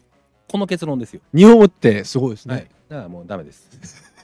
[0.48, 2.66] この結論ですよ、日本語ってすごいですね、はい。
[2.88, 4.14] だからもうダメです。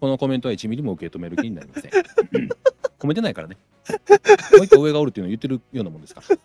[0.00, 1.90] このコメントは1ミリも受け止める気になりません
[2.98, 3.56] 褒めてないからね。
[4.56, 6.26] もう一個上がおるっていうのを言ってるようなもんですから。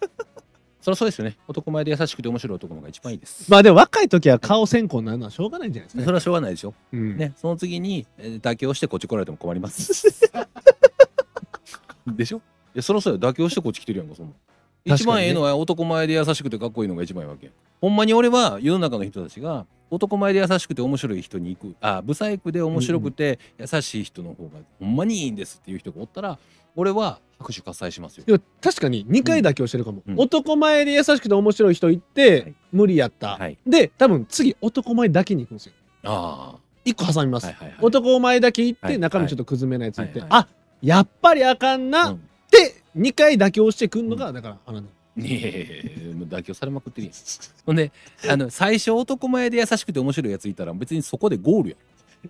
[0.82, 1.38] そりゃそうですよね。
[1.48, 7.18] 男前で優しくて面白い男の方が一番いいです、まあでも若い時は顔先行になるのはしょうがないんじゃないですか、それはしょうがないでしょうん。
[7.18, 10.32] ね、その次に、えー妥協してこっち来られても困ります。
[12.08, 12.38] でしょ？
[12.38, 12.42] い
[12.76, 14.96] や、そろそろ妥協してこっち来てるやんか、そんな。
[14.96, 21.76] 一番ええのは男前で優しくてかっこいいのが一番いいわけほんまに俺は世の中の人たちが男前で優しくて面白い人に行く。
[21.82, 26.38] あブサイクで面白くて優しい人の方がほんまにいいんですっていう人がおったら
[26.76, 28.26] 俺は拍手喝采しますよ。
[28.26, 30.16] でも確かに2回妥協してるかも、うん。
[30.18, 32.54] 男前で優しくて面白い人行って、はい。
[32.72, 33.58] 無理やった、はい。
[33.66, 35.74] で多分次男前だけに行くんですよ。
[36.04, 37.78] あ1個挟みます、あ、はいはいはい。
[37.82, 40.48] 男前だけ行って、はい中身ちょっとくずめなやつ行って、はいはいあ
[40.82, 44.90] やっぱりあかんな、っうんて2回妥協してくんのが、だからあのいや
[45.28, 47.16] いやいやいやもう妥協されまくってるやん。
[47.66, 47.92] ほんで
[48.30, 51.80] あの最初男前で優しくて面白いやついたら別にそこでゴールやん。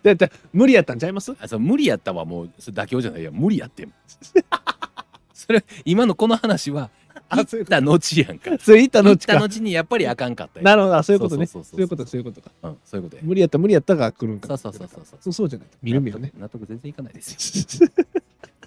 [0.03, 1.33] だって無理やったんちゃいます？
[1.39, 3.93] あそう無理やったわもうそれ妥協じゃないや無理やってん。
[5.33, 6.89] それ今のこの話は
[7.29, 8.57] あ行った後やんか。
[8.59, 10.65] それ行ったの行ったちか後にやっぱりあかんかったやん。
[10.65, 11.45] なるほどあそういうことね。
[11.45, 11.77] そそうそうそう。
[11.77, 12.51] そうういうことそういうことか。
[12.63, 13.23] うん、そういうことや。
[13.25, 14.47] 無理やった無理やったが来るんか。
[14.47, 15.05] そうそうそうそう。
[15.05, 16.31] そうそうそうじゃない見る目よね。
[16.37, 17.89] 納得納得全然いかないですよ。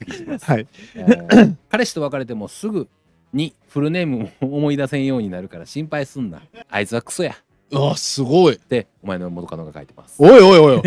[0.42, 0.66] はい。
[0.94, 2.88] えー彼氏と別れてもすぐ
[3.32, 6.42] にフルネームを思い出せんようになるから心配すんな。
[6.70, 7.34] あいつはクソや。
[7.74, 8.56] あすごい。
[8.56, 10.16] ってお前の元カノが書いてます。
[10.22, 10.82] おいおいおいおい。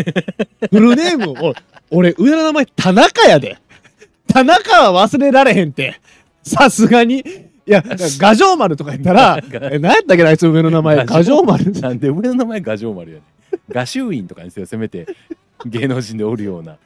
[0.70, 1.54] フルネームおい
[1.90, 3.58] 俺上の名前田中やで。
[4.28, 6.00] 田中は忘れられへんって。
[6.42, 7.18] さすがに。
[7.18, 9.40] いや画城丸とか言ったら
[9.72, 11.04] え何やったっけなあいつ上の名前。
[11.04, 11.72] 画城丸。
[11.72, 13.60] なんで上の名前画城丸やねん。
[13.68, 15.06] 画集院とかにせよせめて
[15.66, 16.76] 芸能人でおるような。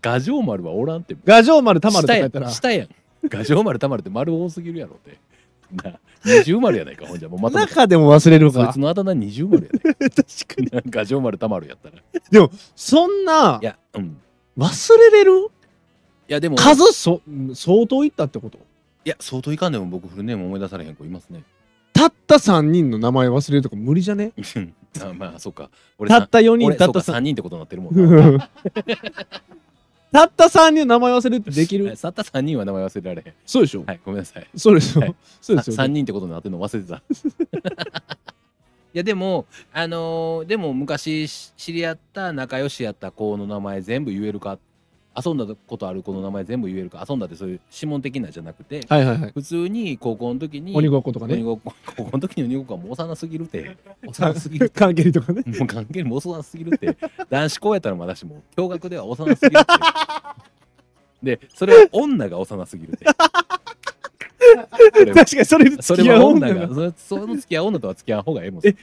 [0.00, 1.14] 画城丸はおらんって。
[1.24, 2.48] 画城丸田丸とかったら。
[2.50, 2.88] 下やん
[3.28, 5.18] 画城丸たまるって丸多すぎるやろって。
[5.84, 7.28] な二重丸やないかほんじゃ。
[7.28, 8.64] もうまとめて中でも忘れるか。
[8.64, 10.88] そいつのあだ名二重丸やね 確かに。
[10.88, 11.96] ん画城丸たまるやったら。
[11.98, 14.16] いでもそんなやうん。
[14.58, 15.46] 忘れれる？
[16.28, 16.56] いやでも。
[16.56, 17.20] 数そ
[17.54, 18.58] 相当いったってこと？
[19.04, 21.44] いや相当いかんでも僕フルネーム思い出されへん子いますね。
[21.92, 24.32] たった3人の名前忘れるとか無理じゃね？
[25.00, 25.70] あ まあそうか。
[25.98, 28.50] 俺さたった4人たった3人ってことになってるもんな
[30.12, 31.94] たった3人の名前忘れるってできる？
[31.96, 33.34] さった3人は名前忘れられへん。
[33.46, 33.84] そうでしょ？
[33.86, 34.46] はいごめんなさい。
[34.56, 35.14] そうですよはい。
[35.40, 37.02] そうですよ3人ってことになってるの忘れてた。
[38.92, 44.58] いやでもあのーでも昔し知り合った仲良しやった子の名前全部言えるか
[45.24, 49.32] 遊んだことある子の名前全部言えるか遊んだってそういう指紋的なじゃなくてはいはいはい。
[49.32, 51.34] 普通に高校の時に鬼ごっことかね。
[51.34, 53.76] 鬼ごっこ 高校の時の鬼ごっこはもう幼すぎるって。
[54.06, 54.70] 幼すぎる。
[54.70, 55.42] 関係とかね。
[55.58, 56.96] もう関係も幼すぎるって。
[57.28, 59.70] 男子校やったらまだしも共学では幼すぎるって。
[61.22, 63.04] でそれは女が幼すぎるって。
[65.14, 68.74] 確かにそれそ付き合は女がそれその付き合う女とは付き合う方がええもんえ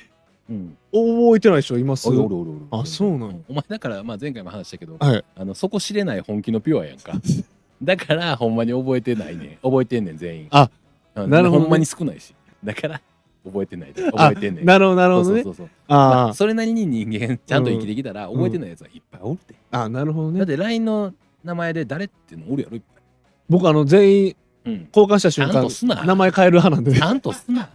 [0.49, 0.77] うん。
[0.93, 2.07] 覚えてない人います？
[2.09, 2.59] おるおるおるおる。
[2.71, 3.35] あそうなんや。
[3.49, 5.23] お前だからまあ前回も話したけどはい。
[5.35, 7.13] あのそこ知れない本気のピュアやんか。
[7.83, 9.57] だからほんまに覚えてないねん。
[9.61, 10.47] 覚えてんねん全員。
[10.51, 10.69] あ
[11.15, 11.63] うんなるほどね。
[11.63, 12.33] ほんまに少ないし。
[12.63, 13.01] だから
[13.45, 13.93] 覚えてない。
[13.93, 14.65] で 覚えてんねん。
[14.65, 15.43] なるほどなるほどね。
[15.43, 15.69] そうそうそうそう。
[15.87, 20.39] まああそれなりに人間ちゃんと生きてきたら覚えてないやつはいっぱいおるって、ああなるほどね。
[20.39, 23.03] だって LINE の名前で誰っていうのおるやろいっぱい。
[23.49, 24.35] 僕あの全員
[24.65, 24.87] うん。
[24.93, 26.03] 交換した瞬ちゃんと間すな。
[26.03, 26.93] 名前変える派なんで。
[26.99, 27.69] ちゃんとすな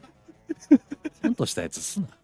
[1.23, 2.07] ちゃんとしたやつすな。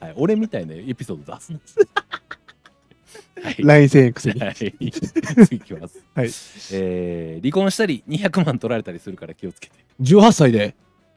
[0.00, 1.58] はい俺みたいなエピソード出すな。
[3.42, 3.56] はい。
[3.58, 4.54] LINE 1000円くせにはい、
[5.46, 5.98] 次いきます。
[6.14, 6.26] はい。
[6.72, 9.74] えー離婚したり200万取られたりするから気をつけて。
[10.02, 10.74] 18歳で。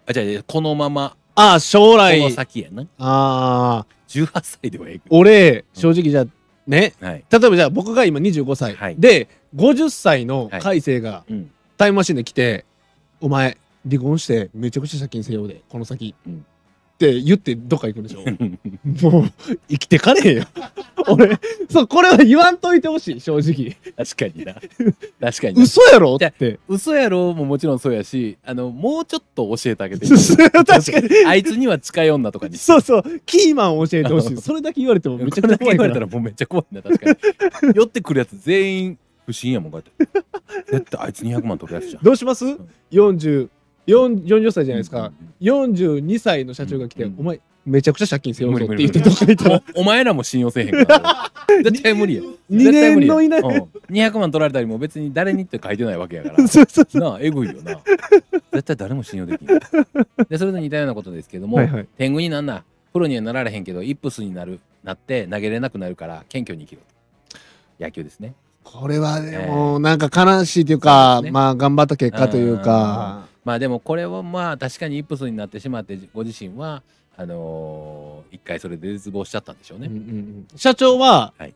[0.08, 2.84] あ、じゃあこのまま、ああ将こ来の先やな。
[2.98, 6.26] ああ18歳ではえ俺正直じゃあ
[6.66, 6.94] ね。
[7.02, 7.26] えはい。
[7.30, 8.96] 例えばじゃあ僕が今25歳、はい。
[8.98, 11.52] で50歳の海星がうん。
[11.78, 12.64] タイムマシンで来て
[13.20, 13.58] 「お前
[13.90, 16.46] 離婚してめちゃくちゃ借金せようでこの先」うん
[16.96, 18.22] って言ってどっか行くんでしょ
[19.12, 19.32] もう
[19.68, 20.46] 生きてかれへんよ
[21.10, 21.38] 俺
[21.70, 24.54] そうこれは言わんといてほしい正直確かにな。
[25.20, 25.64] 確かにな。
[25.64, 26.16] 嘘やろ？
[26.16, 30.08] って嘘やろももちろんそうやし、あの、もうちょっと教えてあげて。
[30.08, 32.58] 確かにあいつには近い女とかに。
[32.58, 37.74] そうそうキーマンを教えてほしいそれだけ言われてもめちゃくちゃ怖い言われたらもうめっちゃ怖いな、確かに。
[37.76, 40.72] 寄ってくるやつ全員不審やもん、こうやって。
[40.72, 42.04] 絶対あいつ200万取るやつじゃん。
[42.04, 42.46] どうします？
[42.46, 42.58] ん
[42.92, 43.50] ?40
[43.88, 49.64] 40歳じゃないですか、うん42歳の社長が来て、うんお前めちゃくちゃ借金せよって言ってどっか行ったら。
[49.76, 51.64] お お前らも信用せえへんから。
[51.64, 52.22] 絶対無理や。
[52.22, 53.16] 2絶対無理や。
[53.16, 53.96] 年の以内うん。
[53.96, 56.38] 200万取られたりも別に誰にって書いてないわけやから。
[57.02, 57.82] なあ、えぐいよな。
[58.54, 59.60] 絶対誰も信用できない。
[60.30, 61.88] で、それと似たようなことですけども、はいはい。
[61.98, 62.64] 天狗になんな、
[62.94, 66.82] プロにはなられへんけど、イップスになる、なって投げれなくなるから、謙虚に生きろ
[67.80, 67.84] と。
[67.84, 68.36] 野球ですね。
[68.64, 71.32] これはでもなんか悲しいというか、そうですね。
[71.32, 76.84] まあ頑張った結果というか、まあでもこれはまあ確かにイップスになってしまって、ご自身は、
[77.16, 79.88] あのー一回それで絶望しちゃったんでしょうね。
[79.88, 80.48] うんうんうん。
[80.58, 81.54] 社長は、はい。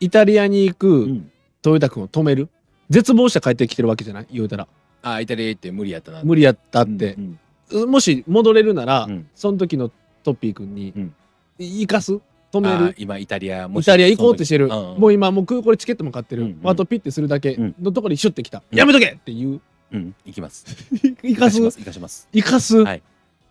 [0.00, 1.30] イタリアに行くうん。
[1.64, 2.48] 豊田君を止める。
[2.90, 4.26] 絶望して帰ってきてるわけじゃない？
[4.32, 4.66] 言うたら。
[5.02, 6.22] あ、イタリア行って無理やったな。
[6.24, 7.14] 無理やったって。
[7.14, 7.38] うん、
[7.70, 7.90] うん。
[7.90, 9.28] もし戻れるなら、うん。
[9.34, 9.90] その時の
[10.24, 11.14] トッピー君に、うん。
[11.58, 12.18] 行かす？
[12.52, 16.68] 止めある今イタリアもイタリア行こうとしてる、その時もう今もう空港でチケットも買ってる、うんうん。
[16.68, 17.74] あとピッてするだけうん。
[17.80, 18.78] のところにシュッてきた、うん。
[18.78, 19.60] やめとけっていう
[19.92, 20.64] うん、うん、行きます。
[21.22, 21.60] 行かす？
[21.60, 22.28] 行かします。
[22.32, 22.76] 行かす。
[22.78, 23.02] はい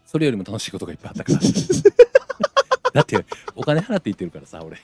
[0.06, 1.40] それよりも楽しいことがいっぱいあったから。
[2.92, 3.26] だって、
[3.56, 4.78] お金払って行ってるからさ、俺。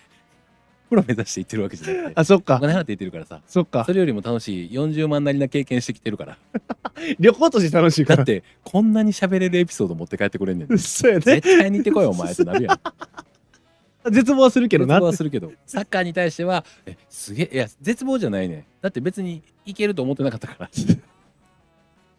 [0.89, 2.13] プロ目指して行ってるわけじゃなくて。
[2.15, 3.41] あそっかお金払って行ってるからさ。
[3.45, 6.37] そっかそれよりも楽しい40万なりな経験してきてるから。
[7.19, 10.77] 旅行として楽しいからだって、こんなに喋れるエピソード持って帰ってくれんねん。
[10.79, 12.79] そうやね絶対に行ってこいよ、お前ってなるや
[14.09, 14.13] ん。
[14.13, 18.65] 絶望はするけどな絶望はするけど、サッカーに対しては、え、すげえ、いや、絶望じゃないね。
[18.81, 20.69] だって別にいけると思ってなかったから。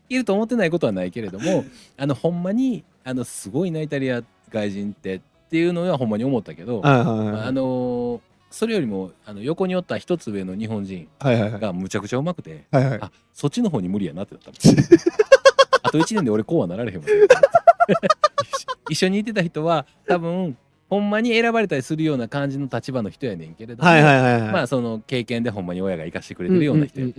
[0.09, 1.65] いけると思ってないことはないけれども、
[1.97, 11.61] あの、ほんまに、あの、すごいな、イタリア外人ってっていうのはほんまに思ったけど、はいはいはいあのーそれよりもあの横におった一つ上の日本人はいはいはい。
[11.61, 12.99] がむちゃくちゃうまくて、はいはい。
[13.03, 14.57] あそっちの方に無理やなってなったの
[15.83, 17.05] あと1年で俺こうはなられへんわ。
[18.89, 20.57] 一緒にいてた人は多分
[20.89, 24.53] ほんまに選ばれたりするような感じの立場の人やねんけれども、はいはいはいはい。
[24.53, 27.15] まあその経験でほんまに親が生かしてくれてるような人で現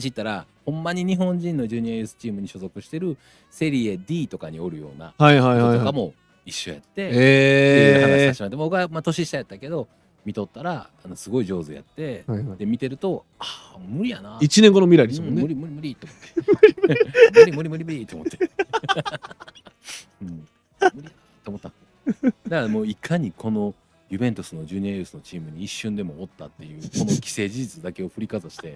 [0.00, 3.16] 地行ったらほんまに日本人のジュニアユースチームに所属してる
[3.50, 5.70] セリエ D とかにおるようなはいはいはいはい。
[5.76, 6.12] 人とかも
[6.44, 9.88] 一緒やって、っていう話えさせてもらって僕はまあ年下やったけど
[10.24, 12.58] 見とったらあのすごい上手やって、ーはいはい。
[12.58, 14.36] で見てるとああ無理やな。
[14.40, 15.48] 一年後の未来ですうん無もんね。
[15.48, 16.80] 理無理無理と思って。
[17.40, 18.38] 無理無理無理無理と思って、
[22.50, 23.74] だからもういかにこの
[24.08, 28.74] ユベントスのジュニアユースのチームに一瞬でもおったっていうこの既成事実だけを振りかざして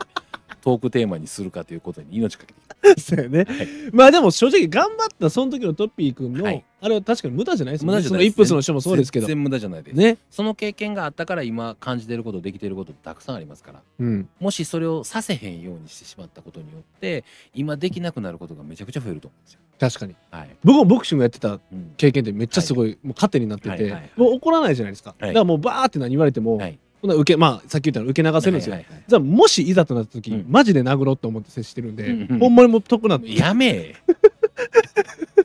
[0.62, 2.60] トークテーマにするかということに命かけて
[2.98, 3.44] そうやね。
[3.44, 3.68] く、はい。
[3.92, 6.64] まあでも正直頑張ったその時のトッピー君の、はい。
[6.80, 7.98] あれは確かに無駄じゃないですもんね。
[7.98, 8.34] 無駄じゃないです。
[8.34, 9.26] そのイップスの人もそうですけど。
[9.26, 10.18] 全然無駄じゃないです、ね。
[10.30, 13.82] その経験があったから今感じてることできてることたくさんありますから。
[13.98, 14.28] うん。
[14.40, 17.24] もしそれをさせへんようにしてしまったことによって
[17.54, 19.60] 今できなくなることがめちゃくちゃ増えると思うんですよ。
[19.78, 20.14] 確かに。
[20.30, 20.56] はい。
[20.62, 21.92] 僕もボクシングやってたうん。
[21.96, 24.10] 経験ってめっちゃすごい、もう糧になってて、はいはいはい。
[24.16, 25.28] もう怒らないじゃないですか、はい。
[25.28, 29.04] だからもうバーって何言われても、はいほんなら受けまあさっき言ったの受け流せるんですよ、はいはいはい。
[29.06, 30.46] じゃあもしいざとなった時、うん。
[30.48, 32.54] マジで殴ろうと思って接してるんで、うんうんほん。
[32.54, 33.36] まにもう得なって。
[33.36, 33.96] やめえ。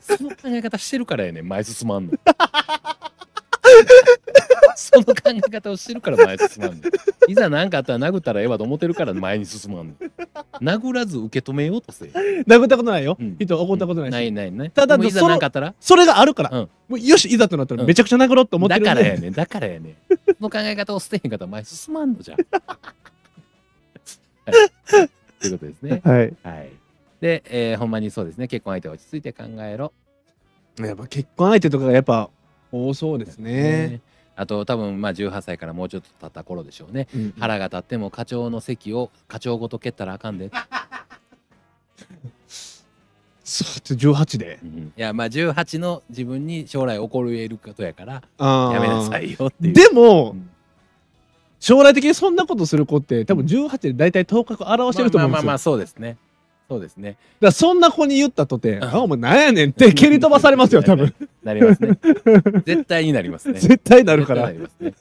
[0.00, 2.12] その考え方してるからやねん前進まんの
[4.76, 6.82] その考え方をしてるから前に進まんの
[7.28, 9.94] いざ何かあったら殴ったらええわと思ってるから前に進まんの
[10.60, 12.08] 殴らず受け止めようとせえ
[12.46, 13.36] 殴ったことないよ、うん。
[13.38, 14.70] 人怒ったことないし、ないないない。
[14.70, 15.74] ただでもいざその何かあったら？
[15.80, 16.68] それがあるから、うん。
[16.88, 17.88] もうよしいざとなったらうん。
[17.88, 19.32] めちゃくちゃ殴ろうと思ってるんで、だからやねん。
[19.32, 19.94] だからやねん。
[20.08, 22.38] その考え方を捨てへんかったら前に進まんのじゃん、
[24.46, 24.52] はい、
[25.40, 26.00] ということですね。
[26.04, 26.34] はい。
[26.42, 26.70] はい。
[27.20, 28.48] で、えーほんまにそうですね。
[28.48, 29.92] 結婚相手は落ち着いて考えろ。
[30.78, 32.30] やっぱ結婚相手とかがやっぱ
[32.72, 34.00] 多そうですね。
[34.36, 37.08] あと多分まあ18歳からもうちょっと経った頃でしょうね。
[37.14, 40.50] うん腹が立っても課長の席を課長ごと蹴ったらあかんで。
[43.44, 44.60] そう18で？
[44.62, 49.74] うんいやまあ18の自分に将来起こり得ることやからやめなさいよっていう。
[49.74, 50.50] でも、うん。
[51.58, 56.16] 将来的にそんなことする子って多分18で大体頭角表してると思うんですよ、まあまあまあそうですね
[56.70, 57.10] そうですね。
[57.10, 58.84] だからそんな子に言ったとて「ん。
[58.84, 61.12] あお前なんやねん」って蹴り飛ばされますよ多分。
[61.42, 61.98] なりますね。
[62.64, 63.58] 絶対になりますね。
[63.58, 64.42] 絶対なるから。
[64.44, 64.94] なりますね。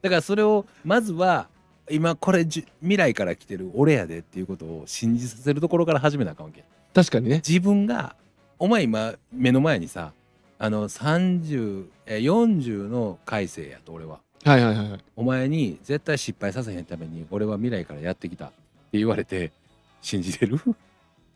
[0.00, 1.48] だからそれをまずは
[1.90, 6.62] 今これじゅ未来から来てる俺やでっていうことを信じさせるところから始めなあかんわけ。
[6.94, 7.42] 確かにね。
[7.44, 8.14] 自分が
[8.60, 10.12] お前今目の前にさ
[10.60, 14.20] あの30え40の改正やと俺は。
[14.44, 15.00] はいはいはいはい。
[15.16, 18.48] お前に絶対失敗させへんために俺は未来からやってきたっ
[18.92, 19.50] て言われて
[20.00, 20.60] 信じれる？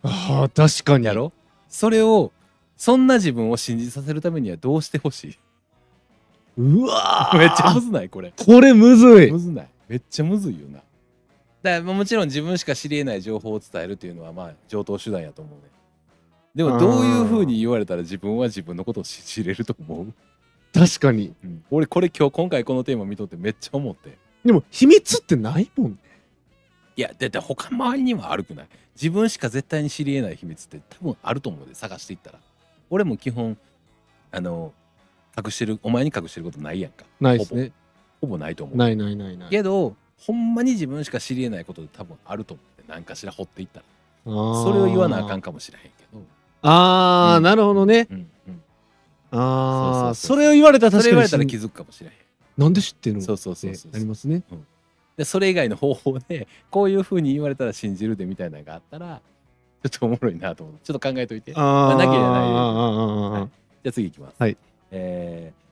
[0.02, 1.06] あー確かに。
[1.06, 1.32] やろ？
[1.68, 2.32] それを
[2.76, 5.38] そんな自分を信じさせるためにはどうしてほし
[6.56, 8.08] うわ めっちゃむずない？
[8.08, 8.32] これ。
[8.36, 9.30] これむずい。
[9.30, 9.68] むずない？
[9.88, 10.80] めっちゃむずいよな。
[11.62, 15.70] だからもちろん自分しか知り得ない情報を伝えるっていうのはまあ上等手段やと思うね。
[16.54, 20.12] でもどういうふうに言われたら自分は自分のことを知れると思う、
[20.74, 21.34] 確かに。
[21.70, 24.18] 俺これ今日今回このテーマ見とってめっちゃ思って。
[24.44, 25.98] でも秘密ってないもんね。
[26.96, 32.38] いやだって他周りにはあるくない自分しか絶対に知り得ない秘密って多分あると思うで探していったら。
[32.90, 33.56] 俺も基本
[34.30, 34.72] あの
[35.36, 37.06] 隠してるお前に隠してることないやんか。
[37.20, 37.72] ないですね。
[38.20, 38.76] ほぼないと思う。
[38.76, 39.50] ないないないない。
[39.50, 43.84] けどほんまに自分しか知り得ないことで多分あると思って何かしら掘っていったら。
[44.24, 46.22] そそれを言わなあかんかもしれへんけど、
[46.62, 47.42] あー、うん。
[47.42, 48.06] なるほどね。
[48.08, 48.62] うんうん、
[49.32, 52.14] ああそれを言われたらそれ言われたら確かに気づくかもしれへん。
[52.56, 53.20] なんで知ってんの？
[53.22, 53.92] そうそうそうそう。
[53.92, 54.42] なりますね
[55.16, 59.20] でそれ以外の方法で こういうふうに言われたら信じるでみたいなのがあったら
[59.84, 61.52] ちょっとおもろいなと思ってちょっと考えといて。
[61.52, 62.36] じゃああなきゃいけないあー。
[63.42, 64.36] あーあ次いきます。
[64.38, 64.56] はい。
[64.90, 65.62] えー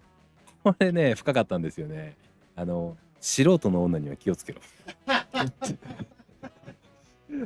[0.62, 2.16] これね深かったんですよね。
[2.54, 4.60] あの素人の女には気をつけろ。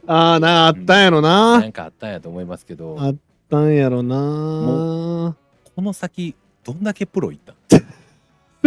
[0.07, 1.61] あーなあったんやろな。
[1.61, 2.97] なんかあったんやと思いますけど。
[2.99, 3.15] あっ
[3.49, 5.37] たんやろな。
[5.77, 6.35] この先
[6.65, 7.57] どんだけプロいったん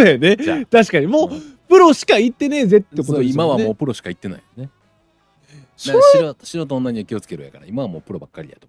[0.03, 0.35] ね。
[0.37, 0.65] じゃあ。
[0.65, 1.07] 確かに。
[1.07, 1.57] もううん。
[1.67, 3.43] プロしか行ってねえぜってことそうですよね。
[3.43, 4.69] 今はもうプロしか行ってないよね。
[5.75, 8.67] そだれから素人素人女には気をつけろやから今はもうプロばっかりやと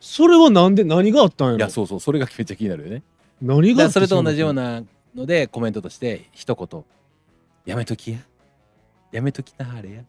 [0.00, 1.58] それはなんで何があったんやろ？
[1.58, 3.02] いやそうそうそれがめっちゃ気になるよね。
[3.40, 6.84] 何があそれと同じようななのでコメントとして一言
[7.64, 8.18] 「やめときや。
[9.12, 10.02] やめときなはれや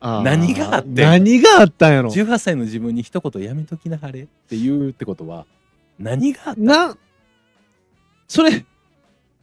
[0.00, 5.46] 何があってん何があったんやろ？18歳の自分に一言やめときなはれって言うってことは
[5.98, 6.96] 何があったな
[8.28, 8.64] それ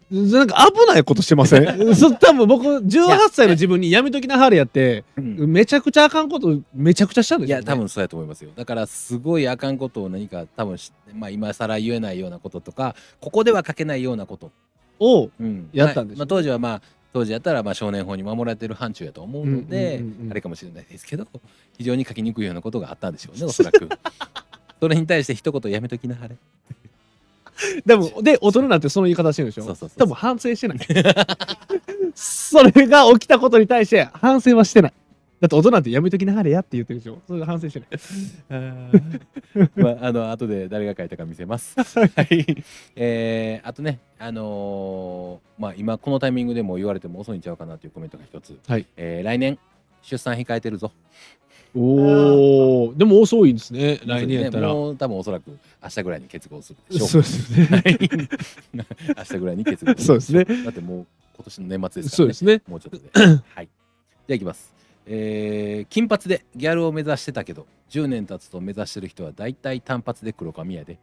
[0.09, 1.65] なんか危ないことしてません？
[1.95, 5.51] そ多分僕18歳の自分にやめときなはれやってうん。
[5.51, 8.51] めちゃくちゃあかんことめちゃくちゃしたんですよ、ね、いや多分そうやと思いますよ。
[8.55, 14.51] だからすごいあかんことを何か多分しまあ今更言えないようなこととかここでは書けないようなこと、
[14.99, 15.69] をうん。
[15.73, 16.81] やったんでしょまあまあ、当時はまあ
[17.13, 21.27] 当時やったらまあ少年法に守られてる範疇やと思うので、あれかもしれないですけど
[21.77, 23.89] 非常に書きにくいようなことがあったんでしょうねおそらく。
[24.79, 26.37] それに対して一言やめときなはれ
[27.85, 29.63] でもで大人になってその言い方してるでしょ？
[29.63, 30.79] そうそうそう多分反省してない
[32.15, 34.93] それが起きたことに対して反省はしてない
[35.39, 37.19] だって大人ってやめときなはれやって言ってるでしょ？
[37.27, 41.75] それが反省してないまあ、あの後で誰が書いたか見せます。
[41.79, 42.63] はい。
[42.95, 48.57] えー、あとね、あのーまあ今このタイミングでも言われても遅いんちゃうかなというコメントが一つ。
[48.67, 48.85] はい。
[48.97, 49.59] えー来年
[50.01, 50.91] 出産控えてるぞ。
[51.77, 57.99] おおでも遅いですね来年やったら、ねもう多分おそらく明日ぐらいに結合するでしょそうですよねはい
[59.17, 61.05] 明日ぐらいに結合そうですねだってもう
[61.37, 62.23] 今年の年末ですからね。
[62.23, 63.41] そうですねもうちょっとで。
[63.53, 63.65] はい。
[63.65, 64.73] じゃあいきます。
[65.05, 70.97] えー金髪でギャルを目指してたけど10年経つと目指してる人は大体単発で黒髪やで。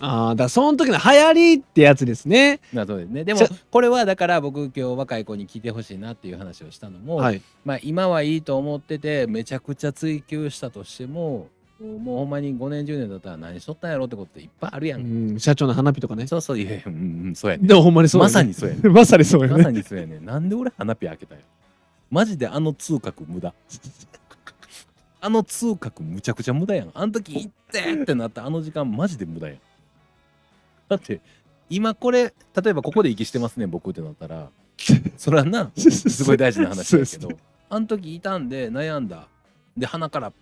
[0.00, 3.24] ああだその時の流行りってやつですねなそうですね。
[3.24, 11.48] でもじゃこれはだから僕今日若い子に聞いてほしいなっていう話をしたのも、はいまあ今はいいと思っててめちゃくちゃ追求したとしても
[11.80, 14.96] もうほんまに5年10年だったら何しとったんやろってこといっぱいあるや。
[14.96, 16.94] うんん社長の花火とかねそうそういやいやうん
[17.26, 17.66] うんそうやね。
[17.66, 18.88] でもほんまにそうやねまさにそうやね。
[18.88, 20.18] まさにそうやまねさにそうやね。
[20.20, 21.44] なんで俺花火開けたんや。
[22.10, 23.52] マジであの通覚無駄。
[25.20, 26.90] あの通覚むちゃくちゃ無駄やん。
[26.94, 29.58] あの時行ってってなったあの時間マジで無駄やん。
[30.88, 31.20] だって
[31.70, 32.32] 今これ
[32.62, 34.48] 例えばここで息してますね僕ってなったら
[35.16, 37.30] それはなすごい大事な話だけど、
[37.68, 39.26] あの時いたんで悩んだ。
[39.76, 40.32] で鼻から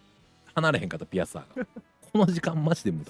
[0.54, 1.66] 離れへんかったピアサーが。
[2.12, 3.04] この時間マジで無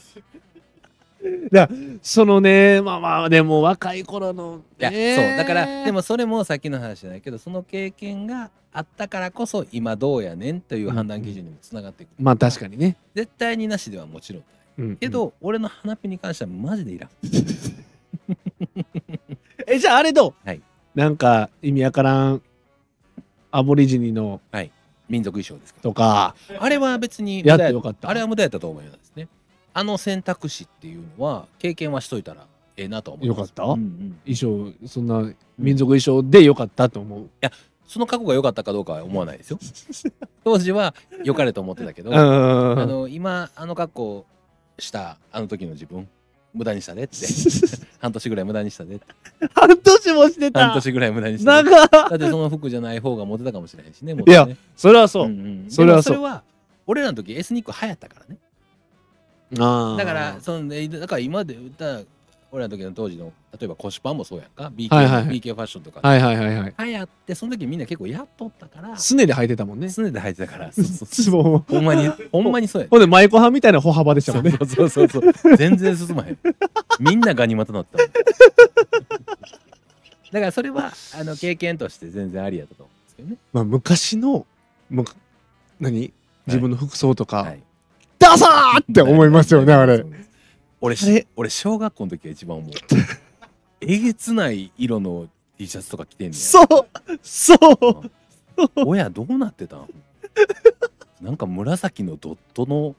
[1.50, 1.68] 駄。
[2.02, 5.16] そのねまあまあでも若い頃のいや、ね。
[5.16, 5.36] そう。
[5.36, 14.96] だからでもそれもさっきの話じゃないけどその経験があったからこそ今どうやねんという判断基準にもつながっていく、まあ確かにね、絶対になしではもちろんないうん。
[14.96, 17.10] けど、俺の花火に関してはマジでいらん。
[19.66, 20.60] えじゃああれどう、はい。
[20.94, 22.42] なんか意味わからん
[23.50, 24.70] アボリジニのはい。
[25.08, 28.08] 民族衣装ですかとか、らあれは別にや無駄ってよかった。
[28.10, 29.28] あれは無駄やったと思いますね。
[29.72, 32.44] あの選択肢っていうのは経験はしといたら
[32.76, 33.38] ええなと思います。
[33.38, 33.62] よかった？
[33.64, 34.18] うんうん。
[34.34, 37.28] 衣装、そんな民族衣装でよかったと思う。
[37.86, 39.60] その過去が良かったかどうかは思わないですよ。
[40.42, 42.78] 当時は良かれと思ってたけど、うんうんうん。
[42.80, 44.26] あの今あの格好
[44.78, 46.08] したあの時の自分。
[46.56, 47.16] 無駄にしたでって。
[48.00, 49.04] 半年ぐらい無駄にしたでって
[49.52, 50.66] 半年もしてた。
[50.66, 51.88] 半年ぐらい無駄にしたで長っ。
[51.90, 54.24] だってその服じゃない方がモテたかもしれないしねね。
[54.26, 55.28] いやそれはそう。
[55.28, 55.70] んん。
[55.70, 56.16] それはそう。
[56.16, 56.42] それは
[56.86, 58.38] 俺らの時エスニック流行ったからね。
[59.58, 59.98] あー。
[59.98, 62.02] だからそのねだから今で言ったら
[62.52, 64.72] 俺らの時の当時の例えば腰パンもそうやんか。
[64.74, 65.40] BK,、はいはいはい。
[65.40, 66.06] BK ファッションとか。
[66.06, 66.74] はいはいはいはい。
[66.78, 68.96] 流行ってその時みんな結構やっとったから。
[68.96, 69.88] すねで履いてたもんね。
[69.88, 70.72] すねで履いてたから。
[70.72, 72.88] そうそうそう ほんまにほんまにそうや。
[72.88, 74.52] ほんで、舞妓はんみたいな歩幅でしたもんね。
[74.52, 75.56] そうそうそうそう。
[75.56, 76.38] 全然進まへん。
[77.00, 78.04] みんなガニ股なっただ
[80.40, 83.36] からそれはあの経験として全然ありやったと思うんですけどね。
[83.52, 84.46] まあ、昔の、
[85.80, 86.12] 何？
[86.46, 87.60] 自分の服装とか、はい。
[88.18, 90.04] ダサーって思いますよね、あれ
[90.86, 92.70] 俺俺小学校の時が一番思う。
[93.80, 95.28] えげつない色の
[95.58, 96.42] T シャツとか着てんねや。
[96.42, 96.66] そう
[97.22, 98.10] そう。
[98.86, 99.88] 親どうなってたん？
[101.20, 102.94] なんか紫のドットの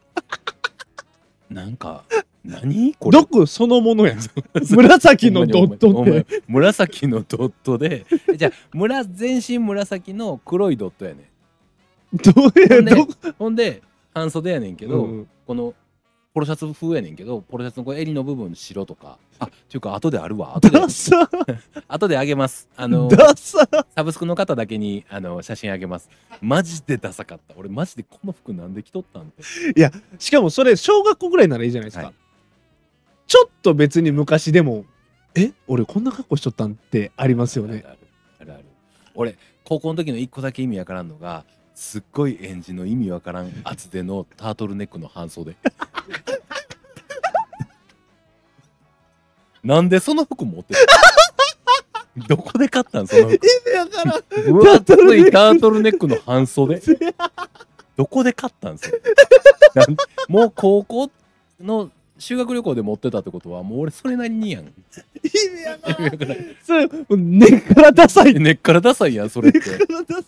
[1.49, 2.03] なんか
[2.43, 3.19] 何これ？
[3.19, 4.19] 毒そのものやん。
[4.69, 6.43] 紫のドットって。
[6.47, 8.05] 紫のドットで。
[8.35, 11.29] じゃあ村全身紫の黒いドットやね
[12.13, 13.07] どうや、ほんでど
[13.37, 13.81] ほんで
[14.13, 15.27] 半袖やねんけど、うん。
[15.45, 15.73] この
[16.37, 19.17] ポロシャツ風やねんけどポロシャツのこう襟の部分白とか。
[19.39, 20.55] あっていうか後であるわ。
[20.61, 20.79] 後で。
[20.79, 21.27] ダサ。
[21.89, 22.69] 後であげます。
[22.77, 23.67] あのダサ。
[23.95, 26.11] サブスクの方だけにあの写真あげます。
[26.39, 27.55] マジでダサかった。
[27.57, 29.41] 俺マジでこの服なんで着とったんって
[30.19, 32.05] しかもそれ、小学校ぐらいならいいじゃないですか。
[32.05, 32.13] はい。
[33.25, 34.85] ちょっと別に昔でも、
[35.33, 37.83] え俺こんな格好しとったんってありますよね。
[37.83, 37.97] ある。
[38.41, 38.65] あるある。
[39.15, 41.45] 俺高校の時の一個だけ意味わからんのが
[41.77, 45.55] すっごい演じの意味わからん厚手のタートルネックの半袖。
[49.63, 50.79] なんでその服持ってる
[52.27, 53.39] どこで買ったんその服？
[53.71, 54.19] だから、
[54.51, 56.81] 分厚いタートルネックの半袖。
[57.95, 58.97] どこで買ったんすよ
[59.75, 59.95] なん
[60.27, 61.11] もう高校
[61.59, 64.69] の修学旅行で持ってたってことはもう俺それなりにやん意
[65.23, 66.35] 味やな。
[66.63, 66.87] それ、
[67.17, 68.33] 根っからダサい。
[68.33, 69.59] 根っからダサいやんそれって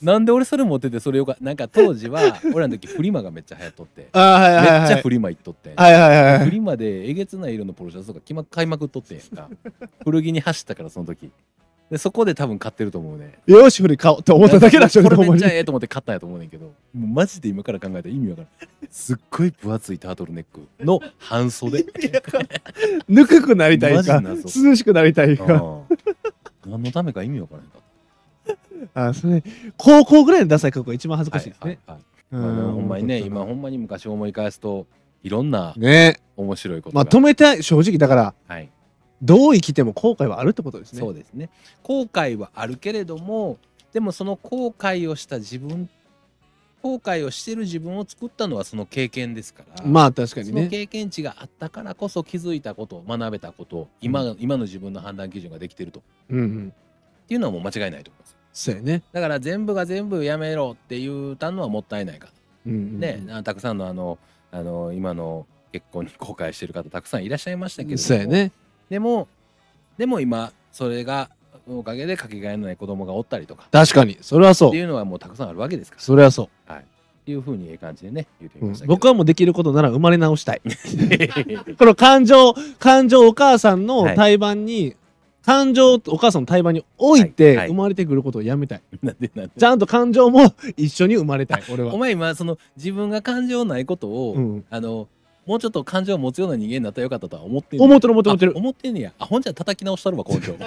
[0.02, 4.88] なんで俺それ持っててそれよかなんか当時は俺らの時フリマがめっちゃ流行っとってあーはいめっはいはい。
[4.90, 6.46] ちゃフリマ行っとってんはいはいはいはい。
[6.46, 9.50] フリマでえげつない色のポロシャツとか決ま買いまくっとってんやんか
[10.04, 11.32] 古着に走ったからその時
[11.92, 13.40] でそこで多分買ってると思うね。
[13.48, 15.50] よし、振り買おうって思っただけだしょ、これめっちゃ。
[15.50, 16.68] ええと思って買ったんやと思うねんけど。
[16.68, 21.86] もうマジで今から考えたら意味わからんすっごい分厚いタートルネックの半袖。
[23.08, 25.54] ぬくくなりたいか、涼しくなりたいか。
[25.54, 25.82] うん
[26.66, 29.44] 何のためか意味わからんかっあ、それ、
[29.78, 31.80] 高校ぐらいのダサい格好が一番恥ずたかしいですね。
[31.88, 32.02] はいはいはい。
[32.34, 32.42] うん。
[32.42, 34.86] まあでもほんまにね今ほ本んまに昔思い返すと
[35.24, 36.20] いろんな当ね。
[36.38, 38.70] 面白いことまあが、止めたい、正直だから、はい
[39.22, 41.00] どう生きても後悔はあるってことですね。
[41.00, 41.50] そうですね
[41.84, 43.58] 後悔はあるけれども
[43.94, 45.90] でもその後悔をした自分
[46.82, 50.68] 後悔をしてる自分を作ったのはその経験ですからまあ確かにそのね。
[50.70, 56.74] 経験値があったからこそ気づいたこと学べたこと今,、今の自分の判断基準ができてるとっうんうん。
[57.28, 59.04] ていうのはもう間違いないと思いますそうやね。
[59.12, 62.30] だから全部が全部やめろって言ったのはもったいないか
[62.66, 64.18] うんうんら、ねあたくさんのあの
[64.52, 68.52] あの今の結婚に後悔してる方たくさんいらっしゃいましたけれどもそうやね。
[68.90, 69.28] でも
[69.98, 71.30] でも今それが
[71.68, 74.18] おかげでかけがえのない子供がおったりとか確かに。
[74.22, 74.70] それはそう。
[74.70, 76.78] っていうのはもうたくさんあるわけですからそれはそっ
[77.30, 78.62] ていうふうにええ感じでね言ってう。
[78.64, 80.62] うんみましたけど、僕はもうできることなら生まれ直したい。
[81.78, 84.96] この感情、感情お母さんのはい胎盤に、
[85.46, 88.82] 感情をお母さんの胎盤に置いはいはいて生まれてくることをやめたい。
[89.04, 89.52] なんでなんで？
[89.60, 91.98] ちゃんと感情も一緒に生まれたい、俺はお。
[92.00, 95.08] 前今その自分が感情ないことを、うんあの
[95.46, 98.58] もうちょっと感情を持つような人間になったらよかったとは思ってんねん思ってる思ってる思ってるあ。
[98.60, 100.56] 思ってんねやあほんじゃ叩き直したるわ根性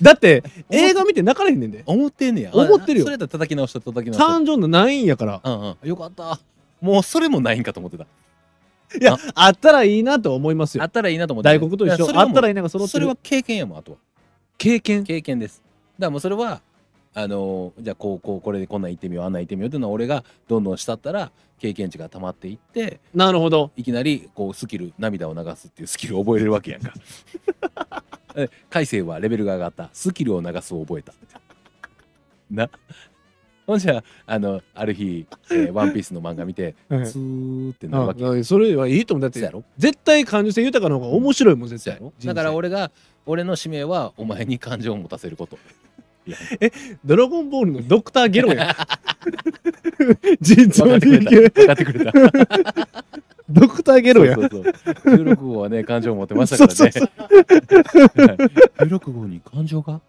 [0.00, 1.82] だって、映画見て泣かれへんねんで。
[1.84, 5.40] 思ってんねや思ってるよあそれやったら叩き直した叩き直した感情のないんやから。
[5.44, 6.40] うんうんよかった
[6.80, 8.04] もうそれもないんかと思ってた
[8.98, 10.84] いや、あったらいいなと思いますよ。
[10.84, 11.96] あったらいいなと思って大黒と一緒。
[11.96, 13.16] いやそれはもうあったらいいなが揃ってるそれは。
[13.22, 13.98] 経験やもんあとは
[14.58, 15.04] 経験。
[15.04, 15.62] 経験です
[15.98, 16.62] だからもうそれは
[17.16, 23.70] あのじゃあこうこうこれでこんなん行ってみようあんなん行ってみようっていうのは俺がどんどんしたったら経験値が溜まっていってなるほど。
[23.76, 26.92] いきなりこうスキル涙を流すっていうスキルを覚えれるわけやんか。
[28.36, 29.90] え海星はレベルが上がった。
[29.92, 31.14] スキルを流すを覚えた。
[32.50, 32.68] な。
[33.66, 39.22] ほんじゃあのある日、えー ワンピースの漫画見てはいスーってなるわけあそれはいいと思う。
[39.22, 39.40] だって
[39.78, 42.06] 絶対感受性豊かの方が面白いもん、絶対やろ。
[42.06, 42.90] ろだから人俺が
[43.24, 45.56] 俺の使命はお前に感情を持たせること
[46.26, 46.70] いや
[47.04, 48.74] ドラゴンボールのドクターゲロや。
[50.40, 51.60] 実分かはってくれた。
[51.60, 52.12] 分かってくれた。
[53.48, 54.46] ドクターゲロやそ。
[54.46, 56.74] うそうそう16号はね、感情を持ってましたからね。
[56.74, 60.00] そうはい16号に感情が？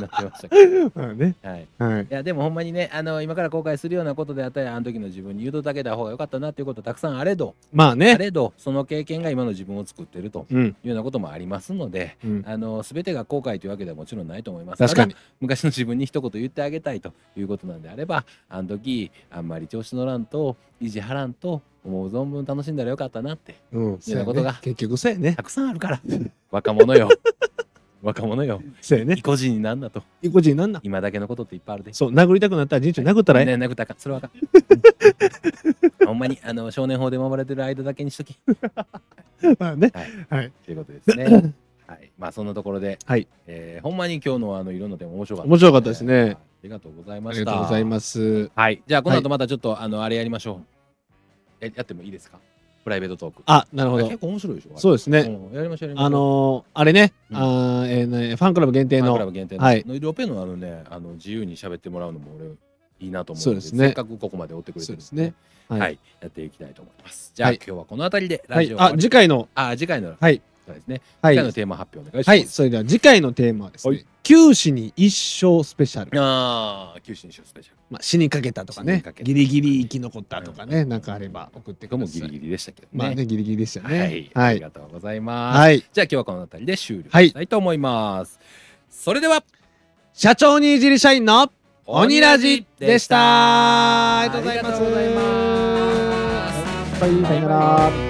[0.00, 0.92] なってましたけど。
[0.96, 1.34] まあね。
[1.42, 1.66] はい。
[1.78, 2.02] はい。
[2.04, 8.16] いやでもほんまにねあの今から後悔するようなことであったりあの時の自分に言うとだけた方が良かったなっていうことたくさんあれど、あまあね。
[8.18, 10.66] れどその経験が今の自分を作ってるとうん。
[10.66, 12.44] いうようなこともありますのでうん。
[12.46, 15.24] あの全てが後悔というわけではもちろんないと思います確かにただ。
[15.40, 23.82] 昔の自分に一言言ってあげたいということなんであればあの時あんまり調子乗らんと意地張らんと思う存分楽しんだらよかったなってうん。
[23.82, 25.42] いうようなことが結局そうやねた。
[25.42, 26.00] くさんあるから
[26.50, 27.08] 若者よ
[28.02, 29.22] 若者よそうやね意。
[29.22, 30.80] 固地になんだと意固地になんな。
[30.84, 33.56] 今だけのことっていっぱいあるでそう、殴りたくなったら人中殴ったらええ。
[33.56, 33.96] ね、殴ったらあかん。
[33.98, 34.30] それはあかん。
[36.06, 38.36] ほんまに、あの、少年法で守られてる間だけにしとき。
[39.58, 39.90] まあね。
[39.94, 40.08] はい。
[40.30, 40.52] はい。
[40.64, 41.54] ということですね。
[41.88, 42.10] はい。
[42.18, 43.26] まあ、そんなところで、はい。
[43.46, 45.48] えーほんまに今日のあの、いろんな点面白かった。
[45.50, 47.40] 面白かったですねはいありがとうございあました。
[47.40, 48.50] りがとうございます。
[48.54, 48.82] はい。
[48.86, 50.60] じゃあ、この後またちょっと、あの、あれやりましょ
[51.60, 51.64] う。
[51.64, 52.38] ややってもいいですか？
[52.88, 53.42] プライベートトーク。
[53.46, 54.18] あ、なるほど結。
[54.18, 54.78] 構面白いでしょ？
[54.78, 55.20] そうですね。
[55.20, 56.06] うんやりましょう、やりましょう。
[56.06, 62.48] あのー、あれね、うんあーえーねファンクラブ限定ファンクラの、ブ限定の、はいノイロペのあのね、あの、自由に喋ってもらうのも俺、
[63.00, 65.34] いいなと思うのそうですねせっかくここまで追ってくれてるんですね。
[65.68, 65.98] はい、はい。
[66.20, 67.32] やっていきたいと思います。
[67.34, 68.56] じゃあ、はい今日はこの辺りではい。
[68.56, 70.40] あ、ラジオ終わり次回の、あ次回の、はい。
[70.68, 71.00] そうですね。
[71.22, 71.34] はい。
[71.34, 72.36] 次回のテーマ発表お願いします。
[72.36, 72.46] はい。
[72.46, 76.20] それでは次回のテーマはですはいね、九死に一生スペシャル。
[76.20, 77.78] ああ、九州にしようスペシャル。
[77.90, 82.20] まあ、死にかけたとかねギリギリ生き残ったとかね、うんなんかあれば送ってください。
[82.22, 82.88] もギリギリでしたけどね。
[82.92, 83.98] まあね、ギリギリでしたはい、ね。
[84.04, 84.30] はい。
[84.34, 85.58] ありがとうございます。
[85.58, 85.78] はい。
[85.80, 88.38] じゃあ今日はこの辺りで終了はいしたいと思います。
[88.90, 89.42] それでは、
[90.12, 91.50] 社長にいじり社員の
[91.86, 93.16] 鬼ラジでした。
[93.16, 94.66] あありがとうございます。
[94.66, 95.22] りがとうございま
[96.52, 97.02] す。
[97.02, 98.07] はい、さよなら。